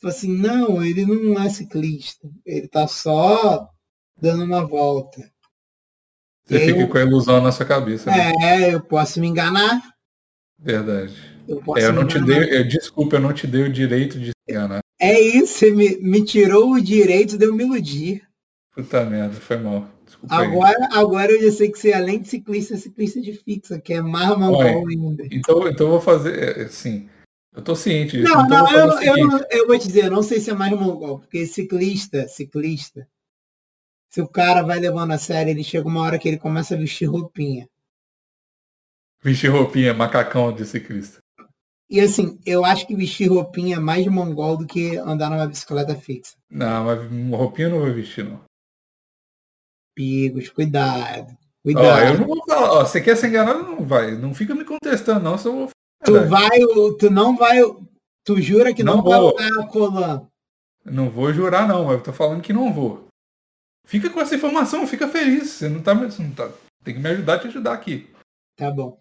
[0.01, 2.29] Falei assim, não, ele não é ciclista.
[2.47, 3.69] Ele tá só
[4.17, 5.21] dando uma volta.
[6.47, 8.11] Você eu, fica com a ilusão na sua cabeça.
[8.11, 8.33] Né?
[8.43, 9.81] É, eu posso me enganar.
[10.59, 11.15] Verdade.
[11.47, 14.27] Eu, é, eu não te dei, eu, desculpa, eu não te dei o direito de
[14.27, 14.81] se enganar.
[14.99, 18.23] É isso, você me, me tirou o direito de eu me iludir.
[18.75, 19.89] Puta merda, foi mal.
[20.29, 23.95] Agora, agora eu já sei que você, além de ciclista, é ciclista de fixa, que
[23.95, 25.27] é mais mongol ainda.
[25.31, 27.09] Então, então eu vou fazer, assim,
[27.55, 28.33] eu tô ciente disso.
[28.33, 30.55] Não, então não, eu, eu, eu, eu, vou te dizer, eu não sei se é
[30.55, 33.09] mais mongol, porque ciclista, ciclista,
[34.11, 36.79] se o cara vai levando a sério, ele chega uma hora que ele começa a
[36.79, 37.69] vestir roupinha.
[39.23, 41.19] Vestir roupinha, macacão de ciclista.
[41.89, 45.95] E assim, eu acho que vestir roupinha é mais mongol do que andar numa bicicleta
[45.95, 46.37] fixa.
[46.49, 47.01] Não, mas
[47.37, 48.41] roupinha eu não vou vestir, não.
[49.95, 51.37] Pigos, cuidado.
[51.63, 51.87] Cuidado.
[51.87, 54.13] Ó, eu não vou falar, ó, você quer ser enganado, não vai.
[54.17, 55.71] Não fica me contestando, não, se eu vou
[56.03, 56.59] Tu vai,
[56.99, 57.59] tu não vai,
[58.25, 59.37] tu jura que não, não vou.
[59.37, 60.27] vai usar a?
[60.91, 63.07] Não vou jurar, não, mas eu tô falando que não vou.
[63.87, 65.51] Fica com essa informação, fica feliz.
[65.51, 66.51] Você não tá, você não tá.
[66.83, 68.11] Tem que me ajudar a te ajudar aqui.
[68.57, 69.01] Tá bom.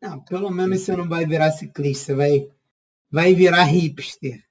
[0.00, 2.48] Não, pelo menos você não vai virar ciclista, vai,
[3.10, 4.42] vai virar hipster.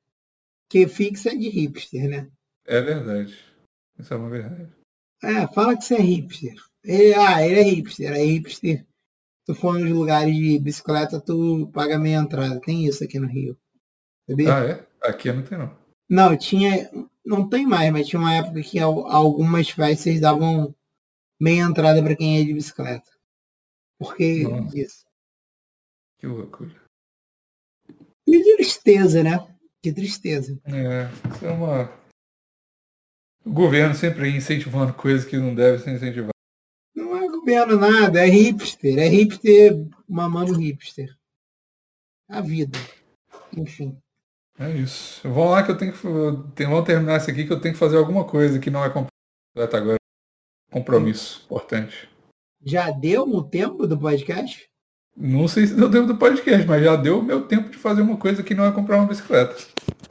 [0.70, 2.30] Que fixa é de hipster, né?
[2.66, 3.38] É verdade.
[3.98, 4.72] Isso é uma verdade.
[5.24, 6.56] É, fala que você é hipster.
[6.84, 8.86] Ele, ah, ele é hipster, é hipster.
[9.46, 12.60] Tu for nos lugares de bicicleta, tu paga meia entrada.
[12.60, 13.58] Tem isso aqui no Rio.
[14.28, 14.56] Sabia?
[14.56, 14.88] Ah, é?
[15.10, 15.78] Aqui não tem não.
[16.10, 16.90] Não, tinha.
[17.26, 20.76] Não tem mais, mas tinha uma época que algumas festas davam
[21.40, 23.10] meia entrada para quem é de bicicleta.
[23.98, 24.78] Por que Nossa.
[24.78, 25.06] isso?
[26.20, 26.76] Que loucura.
[28.26, 29.48] Que tristeza, né?
[29.82, 30.60] Que tristeza.
[30.66, 32.05] É, isso é uma
[33.46, 36.32] o governo sempre incentivando coisas que não devem ser incentivadas.
[36.96, 38.98] Não é governo nada, é hipster.
[38.98, 39.74] É hipster
[40.10, 41.16] mamando hipster.
[42.28, 42.80] A vida.
[43.56, 43.98] Enfim.
[44.58, 45.22] É isso.
[45.24, 46.00] Vamos lá que eu tenho que.
[46.02, 49.78] Vamos terminar isso aqui que eu tenho que fazer alguma coisa que não é completa
[49.78, 49.98] agora.
[50.72, 51.44] Compromisso.
[51.46, 52.10] Importante.
[52.64, 54.68] Já deu o tempo do podcast?
[55.18, 58.02] Não sei se deu tempo do podcast, mas já deu o meu tempo de fazer
[58.02, 59.56] uma coisa que não é comprar uma bicicleta.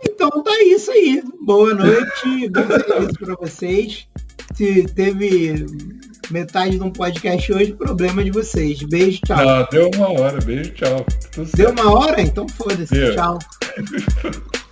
[0.03, 1.23] Então tá isso aí.
[1.43, 4.09] Boa noite, bom serviço para vocês.
[4.55, 5.67] Se teve
[6.31, 8.83] metade de um podcast hoje, problema de vocês.
[8.83, 9.47] Beijo, tchau.
[9.47, 10.41] Ah, deu uma hora.
[10.41, 11.05] Beijo, tchau.
[11.55, 12.23] Deu uma hora?
[12.23, 13.15] Então foda-se.
[13.15, 13.39] Tchau.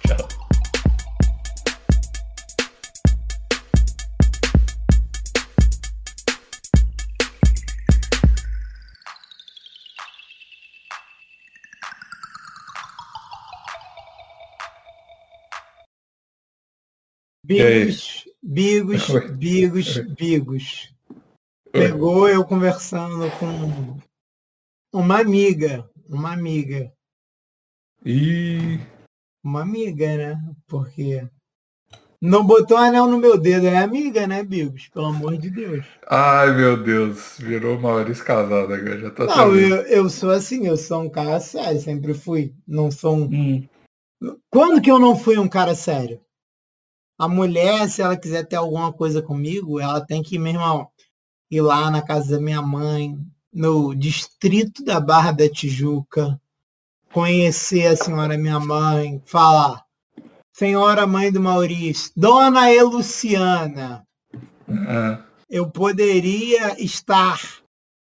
[17.53, 20.95] Bigos, Bigos, Bigos, Bigos.
[21.71, 23.99] Pegou eu conversando com
[24.93, 26.93] uma amiga, uma amiga.
[28.05, 28.79] E
[29.45, 30.55] uma amiga, né?
[30.67, 31.27] Porque
[32.21, 34.89] não botou anel no meu dedo, é amiga, né, Bigos?
[34.89, 35.85] Pelo amor de Deus.
[36.09, 40.77] Ai, meu Deus, virou Maurício casado agora, já tá Não, eu, eu, sou assim, eu
[40.77, 42.55] sou um cara sério, sempre fui.
[42.67, 43.25] Não sou um.
[43.25, 43.69] Hum.
[44.51, 46.21] Quando que eu não fui um cara sério?
[47.23, 50.89] A mulher, se ela quiser ter alguma coisa comigo, ela tem que, meu irmão,
[51.49, 53.17] ir lá na casa da minha mãe,
[53.55, 56.37] no distrito da Barra da Tijuca,
[57.13, 59.85] conhecer a senhora minha mãe, falar,
[60.53, 64.05] senhora mãe do Maurício, dona Eluciana,
[64.67, 65.23] uhum.
[65.49, 67.41] eu poderia estar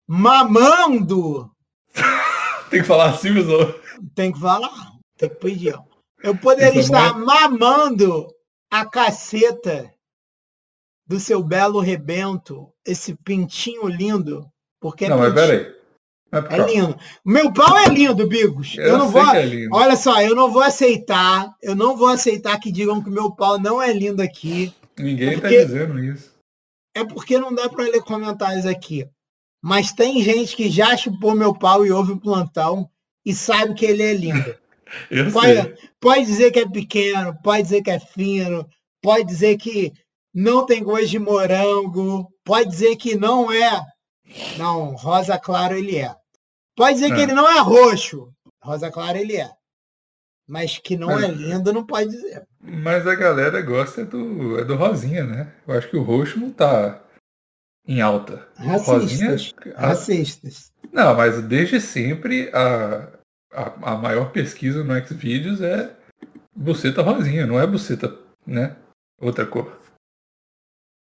[0.07, 1.49] mamando.
[2.69, 3.73] Tem que falar assim, mesmo?
[4.13, 5.75] Tem que falar, tem que pedir.
[6.21, 8.27] Eu poderia Isso estar mamando
[8.71, 9.93] a caceta
[11.05, 14.47] do seu belo rebento, esse pintinho lindo,
[14.79, 15.79] porque é Não, mas peraí.
[16.31, 16.95] É, é lindo.
[17.25, 18.75] Meu pau é lindo, Bigos.
[18.77, 19.25] Eu, eu não vou.
[19.35, 21.55] É olha só, eu não vou aceitar.
[21.61, 24.73] Eu não vou aceitar que digam que meu pau não é lindo aqui.
[24.97, 26.31] Ninguém está dizendo isso.
[26.93, 29.07] É porque não dá para ler comentários aqui.
[29.61, 32.89] Mas tem gente que já chupou meu pau e ouve o plantão
[33.25, 34.55] e sabe que ele é lindo.
[35.31, 38.67] Pode, pode dizer que é pequeno, pode dizer que é fino,
[39.01, 39.91] pode dizer que
[40.33, 43.81] não tem gosto de morango, pode dizer que não é.
[44.57, 46.13] Não, rosa claro ele é.
[46.75, 47.15] Pode dizer é.
[47.15, 48.31] que ele não é roxo,
[48.61, 49.49] rosa claro ele é.
[50.47, 52.47] Mas que não mas, é lindo, não pode dizer.
[52.59, 55.53] Mas a galera gosta do, é do rosinha, né?
[55.67, 57.03] Eu acho que o roxo não tá
[57.87, 58.47] em alta.
[58.55, 59.53] Racistas.
[59.53, 60.71] Rosinha, Racistas.
[60.91, 63.18] Não, mas desde sempre a,
[63.51, 65.95] a, a maior pesquisa no Xvideos é
[66.55, 68.75] buceta rosinha, não é buceta, né?
[69.19, 69.79] Outra cor.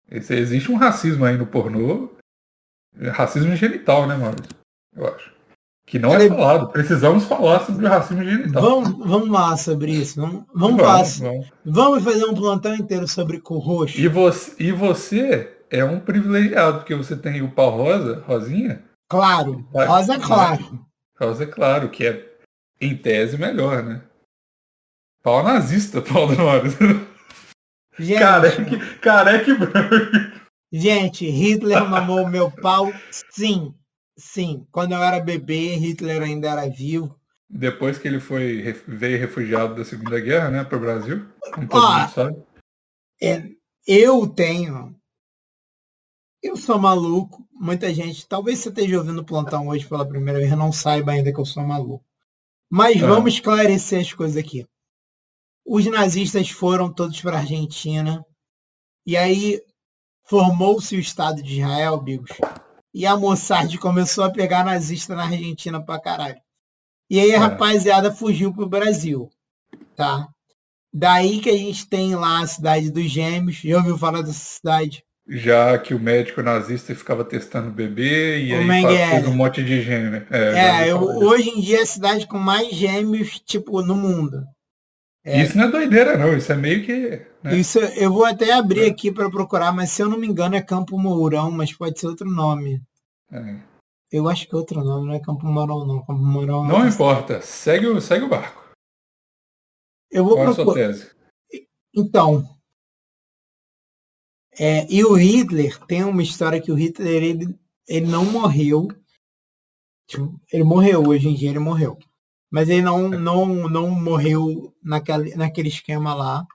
[0.09, 2.09] Esse, existe um racismo aí no pornô.
[3.13, 4.55] Racismo genital, né, Maurício?
[4.95, 5.35] Eu acho.
[5.85, 6.69] Que não é falado.
[6.69, 8.61] Precisamos falar sobre o racismo genital.
[8.61, 10.19] Vamos, vamos lá sobre isso.
[10.19, 11.47] Vamos, vamos, vamos, vamos.
[11.65, 13.99] vamos fazer um plantão inteiro sobre cor roxo.
[13.99, 18.83] E você, e você é um privilegiado, porque você tem o pau rosa, rosinha.
[19.09, 20.87] Claro, rosa claro.
[21.19, 22.26] Rosa claro, que é
[22.79, 24.01] em tese melhor, né?
[25.23, 27.07] Pau nazista, pau do Maurício.
[27.99, 30.37] Gente, careque, careque branco.
[30.71, 32.91] Gente, Hitler mamou meu pau,
[33.31, 33.73] sim.
[34.17, 34.67] Sim.
[34.71, 37.19] Quando eu era bebê, Hitler ainda era vivo.
[37.49, 41.85] Depois que ele foi veio refugiado da Segunda Guerra, né, para o Brasil, como todo
[41.85, 42.43] ah, mundo sabe.
[43.21, 43.49] É,
[43.87, 44.95] eu tenho.
[46.43, 47.47] Eu sou maluco.
[47.53, 51.33] Muita gente, talvez você esteja ouvindo o plantão hoje pela primeira vez, não saiba ainda
[51.33, 52.06] que eu sou maluco.
[52.69, 53.07] Mas ah.
[53.07, 54.65] vamos esclarecer as coisas aqui
[55.67, 58.25] os nazistas foram todos para a Argentina.
[59.05, 59.61] E aí
[60.23, 62.31] formou-se o Estado de Israel, Bigos.
[62.93, 66.41] E a Mossad começou a pegar nazista na Argentina pra caralho.
[67.09, 67.37] E aí a é.
[67.37, 69.29] rapaziada fugiu pro Brasil.
[69.93, 70.27] Tá?
[70.93, 73.57] Daí que a gente tem lá a cidade dos gêmeos.
[73.57, 75.03] Já ouviu falar dessa cidade?
[75.29, 79.63] Já que o médico nazista ficava testando o bebê e o aí fez um monte
[79.63, 80.25] de gêmeo.
[80.29, 84.45] É, é eu, hoje em dia é a cidade com mais gêmeos, tipo, no mundo.
[85.25, 85.43] É.
[85.43, 86.37] Isso não é doideira, não.
[86.37, 87.21] Isso é meio que.
[87.43, 87.57] Né?
[87.57, 88.87] Isso eu vou até abrir é.
[88.87, 92.07] aqui para procurar, mas se eu não me engano é Campo Mourão, mas pode ser
[92.07, 92.81] outro nome.
[93.29, 93.57] É.
[94.09, 95.99] Eu acho que é outro nome, não é Campo Mourão, não.
[95.99, 97.41] Campo Mourão é não é importa.
[97.41, 98.63] Segue o, segue o barco.
[100.09, 100.93] Eu vou Qual procurar.
[101.93, 102.56] Então.
[104.59, 108.87] É, e o Hitler tem uma história que o Hitler ele, ele não morreu.
[110.07, 111.97] Tipo, ele morreu hoje em dia, ele morreu.
[112.51, 116.45] Mas ele não, não, não morreu naquele, naquele esquema lá.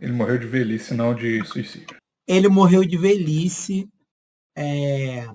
[0.00, 1.96] Ele morreu de velhice, não de suicídio.
[2.26, 3.88] Ele morreu de velhice.
[4.56, 5.28] É...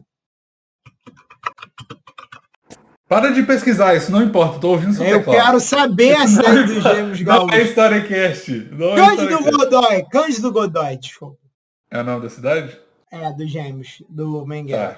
[3.07, 5.37] Para de pesquisar, isso não importa, tô ouvindo seu Eu teclado.
[5.37, 7.47] quero saber a série dos Gêmeos Gaúchos.
[7.51, 8.51] Não é Storycast.
[8.71, 11.46] Não é Cândido Godoy, Cândido Godoy, desculpa.
[11.89, 12.79] É o nome da cidade?
[13.11, 14.95] É, dos Gêmeos, do Menguera.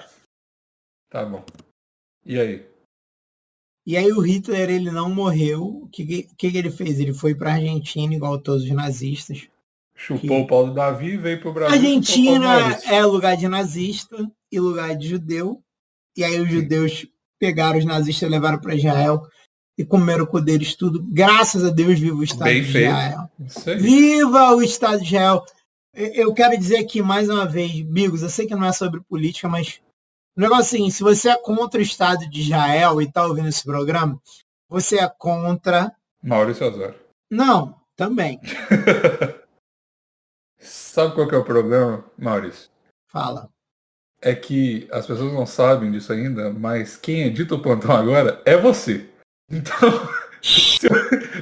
[1.08, 1.20] Tá.
[1.20, 1.44] tá bom.
[2.24, 2.68] E aí?
[3.86, 5.62] E aí o Hitler ele não morreu.
[5.84, 6.98] O que, que, que ele fez?
[6.98, 9.48] Ele foi para a Argentina, igual todos os nazistas.
[9.94, 10.42] Chupou que...
[10.42, 11.76] o Paulo Davi e veio para o Brasil.
[11.76, 14.16] Argentina é lugar de nazista
[14.50, 15.62] e lugar de judeu.
[16.16, 16.54] E aí os Sim.
[16.54, 17.06] judeus
[17.38, 19.22] pegaram os nazistas e levaram para Israel
[19.78, 21.02] e comeram com deles tudo.
[21.10, 23.30] Graças a Deus, viva o Estado Bem de Israel.
[23.78, 25.44] Viva o Estado de Israel!
[25.92, 29.48] Eu quero dizer aqui mais uma vez, Bigos, eu sei que não é sobre política,
[29.48, 29.80] mas
[30.36, 33.48] o negócio é assim, se você é contra o Estado de Israel e está ouvindo
[33.48, 34.20] esse programa,
[34.68, 35.92] você é contra.
[36.22, 36.94] Maurício Osório.
[37.28, 38.40] Não, também.
[40.60, 42.70] Sabe qual que é o problema, Maurício?
[43.08, 43.50] Fala.
[44.22, 48.56] É que as pessoas não sabem disso ainda, mas quem edita o plantão agora é
[48.56, 49.08] você.
[49.50, 49.74] Então,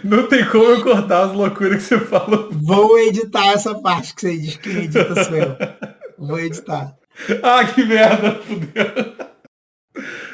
[0.08, 2.48] não tem como eu cortar as loucuras que você fala.
[2.50, 5.56] Vou editar essa parte que você diz que edita sou eu.
[6.18, 6.96] Vou editar.
[7.42, 9.28] Ah, que merda, fudeu.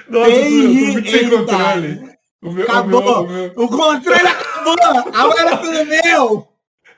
[0.09, 2.15] Nossa, Ei, muito sem controle.
[2.43, 3.01] O meu, acabou.
[3.01, 3.53] O, meu, o, meu...
[3.57, 4.77] o controle acabou.
[5.15, 6.49] Agora é tudo meu.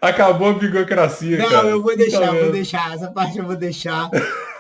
[0.01, 1.69] Acabou a bigocracia, Não, cara.
[1.69, 2.95] eu vou deixar, vou deixar.
[2.95, 4.11] Essa parte eu vou deixar.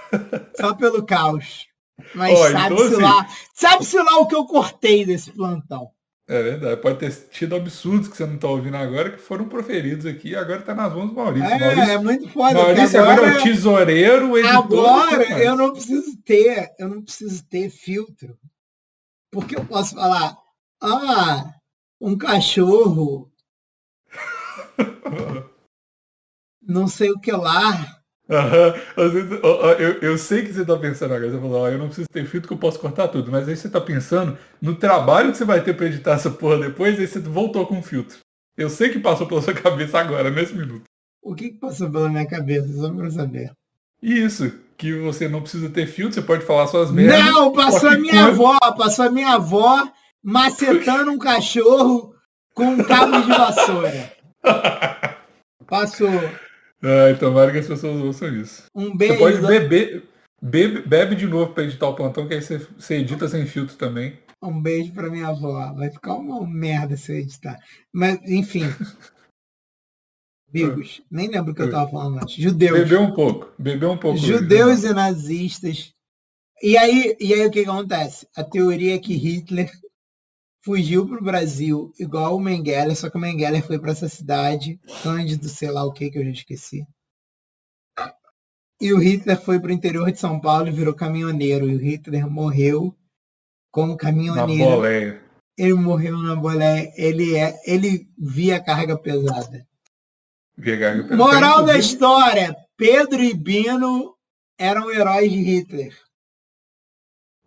[0.59, 1.67] Só pelo caos.
[2.15, 3.03] Mas sabe-se então, assim...
[3.03, 3.27] lá.
[3.55, 5.91] Sabe-se lá o que eu cortei desse plantão.
[6.29, 6.81] É verdade.
[6.81, 10.37] Pode ter tido absurdos que você não está ouvindo agora, que foram proferidos aqui e
[10.37, 11.49] agora está nas mãos do Maurício.
[11.49, 12.55] É, Maurício, é muito foda.
[12.55, 14.57] Maurício agora, agora é o tesoureiro, o editor.
[14.57, 18.37] Agora eu não preciso ter, eu não preciso ter filtro.
[19.31, 20.37] Porque eu posso falar,
[20.83, 21.55] ah,
[22.01, 23.31] um cachorro.
[26.61, 27.96] não sei o que lá.
[28.29, 29.05] Uhum.
[29.79, 31.31] Eu, eu sei que você está pensando agora.
[31.31, 33.31] Você falou, eu não preciso ter filtro que eu posso cortar tudo.
[33.31, 36.59] Mas aí você está pensando no trabalho que você vai ter para editar essa porra
[36.59, 38.19] depois, aí você voltou com filtro.
[38.57, 40.85] Eu sei que passou pela sua cabeça agora, nesse minuto.
[41.23, 43.53] O que, que passou pela minha cabeça, só pra saber?
[44.03, 47.19] Isso, que você não precisa ter filtro, você pode falar suas merdas.
[47.19, 49.91] Não, passou a minha avó, passou a minha avó
[50.23, 52.15] macetando um cachorro
[52.55, 54.13] com um cabo de vassoura.
[55.67, 56.09] Passou.
[56.83, 58.67] Ai, tomara que as pessoas ouçam isso.
[58.75, 59.15] Um beijo.
[59.15, 60.09] Você pode beber,
[60.43, 63.77] bebe, bebe de novo para editar o plantão, que aí você, você edita sem filtro
[63.77, 64.19] também.
[64.43, 65.73] Um beijo para minha avó.
[65.75, 67.59] Vai ficar uma merda se eu editar.
[67.93, 68.65] Mas, enfim.
[70.49, 72.37] Bigos, nem lembro o que eu estava falando antes.
[72.37, 72.79] Judeus.
[72.79, 73.53] Bebeu um pouco.
[73.59, 74.19] Bebeu um pouco.
[74.19, 75.93] Judeus e nazistas.
[76.63, 78.27] E aí, e aí o que acontece?
[78.35, 79.71] A teoria é que Hitler
[80.67, 84.81] fugiu para o Brasil igual o Mengele, só que o Mengele foi para essa cidade,
[85.01, 86.85] Cândido, sei lá o que que eu já esqueci.
[88.81, 91.71] E o Hitler foi para o interior de São Paulo e virou caminhoneiro.
[91.71, 92.95] E o Hitler morreu
[93.71, 94.71] como caminhoneiro.
[94.71, 95.23] Na boleia.
[95.57, 96.93] Ele morreu na boleia.
[96.97, 99.67] Ele, é, ele via carga pesada.
[100.59, 101.17] Via carga pesada.
[101.17, 104.15] Moral da história: Pedro e Bino
[104.59, 105.97] eram heróis de Hitler.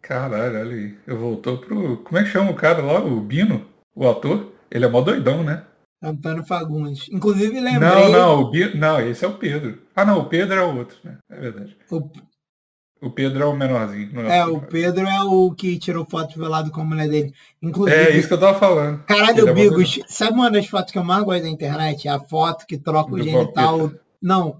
[0.09, 0.97] Caralho, olha aí.
[1.05, 1.97] Eu voltou pro.
[1.97, 2.99] Como é que chama o cara lá?
[2.99, 3.67] O Bino?
[3.95, 4.51] O ator?
[4.71, 5.63] Ele é mó doidão, né?
[6.01, 7.07] Antônio Fagundes.
[7.11, 7.79] Inclusive lembrei.
[7.79, 8.75] Não, não, o Bino...
[8.75, 9.83] não, esse é o Pedro.
[9.95, 11.19] Ah, não, o Pedro é o outro, né?
[11.29, 11.77] É verdade.
[11.91, 12.09] O,
[13.03, 14.19] o Pedro é o menorzinho.
[14.21, 17.31] É, é o Pedro é o que tirou foto velado com a mulher dele.
[17.61, 17.95] Inclusive.
[17.95, 19.03] É isso que eu tava falando.
[19.03, 22.07] Caralho, é Bigos, sabe uma das fotos que eu mais gosto da internet?
[22.07, 23.77] É a foto que troca o genital.
[23.77, 24.01] Vampeta.
[24.19, 24.59] Não.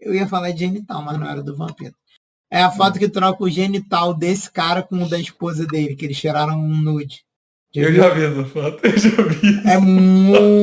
[0.00, 1.97] Eu ia falar de genital, mas não era do vampiro.
[2.50, 6.06] É a foto que troca o genital desse cara com o da esposa dele, que
[6.06, 7.22] eles tiraram um nude.
[7.74, 8.02] Já eu viu?
[8.02, 9.68] já vi essa foto, eu já vi.
[9.68, 10.56] É muito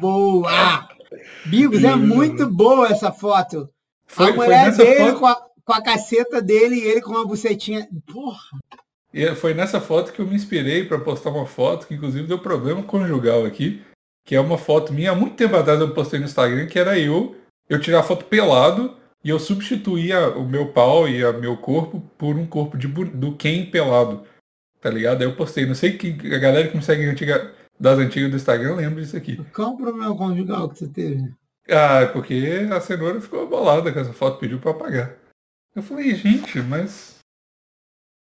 [0.00, 0.88] boa!
[1.46, 3.68] Bigos, é muito boa essa foto.
[4.06, 5.18] Foi, a mulher dele foto...
[5.18, 7.88] com, a, com a caceta dele e ele com uma bucetinha.
[8.06, 8.38] Porra!
[9.12, 12.38] E foi nessa foto que eu me inspirei para postar uma foto que inclusive deu
[12.38, 13.82] problema conjugal aqui,
[14.24, 16.96] que é uma foto minha há muito tempo atrás eu postei no Instagram, que era
[16.96, 17.34] eu,
[17.68, 22.00] eu tirar a foto pelado e eu substituía o meu pau e o meu corpo
[22.16, 24.26] por um corpo de, do Ken pelado.
[24.80, 25.20] Tá ligado?
[25.20, 25.66] Aí eu postei.
[25.66, 29.16] Não sei que a galera que me segue antiga, das antigas do Instagram lembra disso
[29.16, 29.36] aqui.
[29.54, 31.34] Qual o problema conjugal que você teve?
[31.68, 35.16] Ah, é porque a cenoura ficou bolada com essa foto, pediu para apagar.
[35.74, 37.18] Eu falei, gente, mas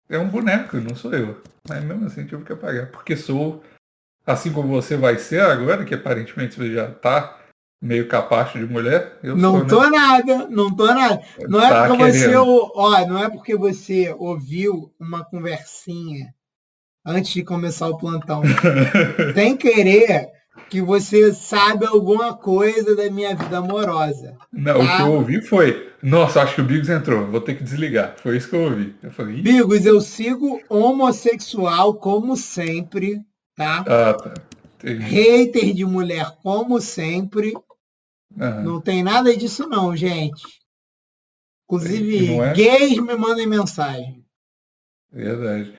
[0.09, 1.43] é um boneco, não sou eu.
[1.69, 2.91] Mas mesmo assim tive que apagar.
[2.91, 3.63] Porque sou,
[4.25, 7.41] assim como você vai ser agora, que aparentemente você já tá
[7.81, 9.19] meio capacho de mulher.
[9.23, 9.99] Eu não sou, tô né?
[9.99, 11.21] nada, não tô nada.
[11.49, 12.45] Não é tá porque querendo.
[12.45, 16.35] você, ó, não é porque você ouviu uma conversinha
[17.05, 18.43] antes de começar o plantão,
[19.35, 20.29] sem querer
[20.69, 24.37] que você sabe alguma coisa da minha vida amorosa.
[24.53, 24.81] Não, tá?
[24.81, 28.17] o que eu ouvi foi, nossa, acho que o Bigos entrou, vou ter que desligar.
[28.21, 28.97] Foi isso que eu ouvi.
[29.03, 33.21] Eu falei, Bigos, eu sigo homossexual como sempre,
[33.55, 33.85] tá?
[33.87, 34.35] Ah, tá.
[34.83, 37.53] Hater de mulher como sempre.
[38.37, 38.63] Uhum.
[38.63, 40.43] Não tem nada disso não, gente.
[41.65, 42.53] Inclusive, é?
[42.53, 44.25] gays me mandem mensagem.
[45.11, 45.73] Verdade.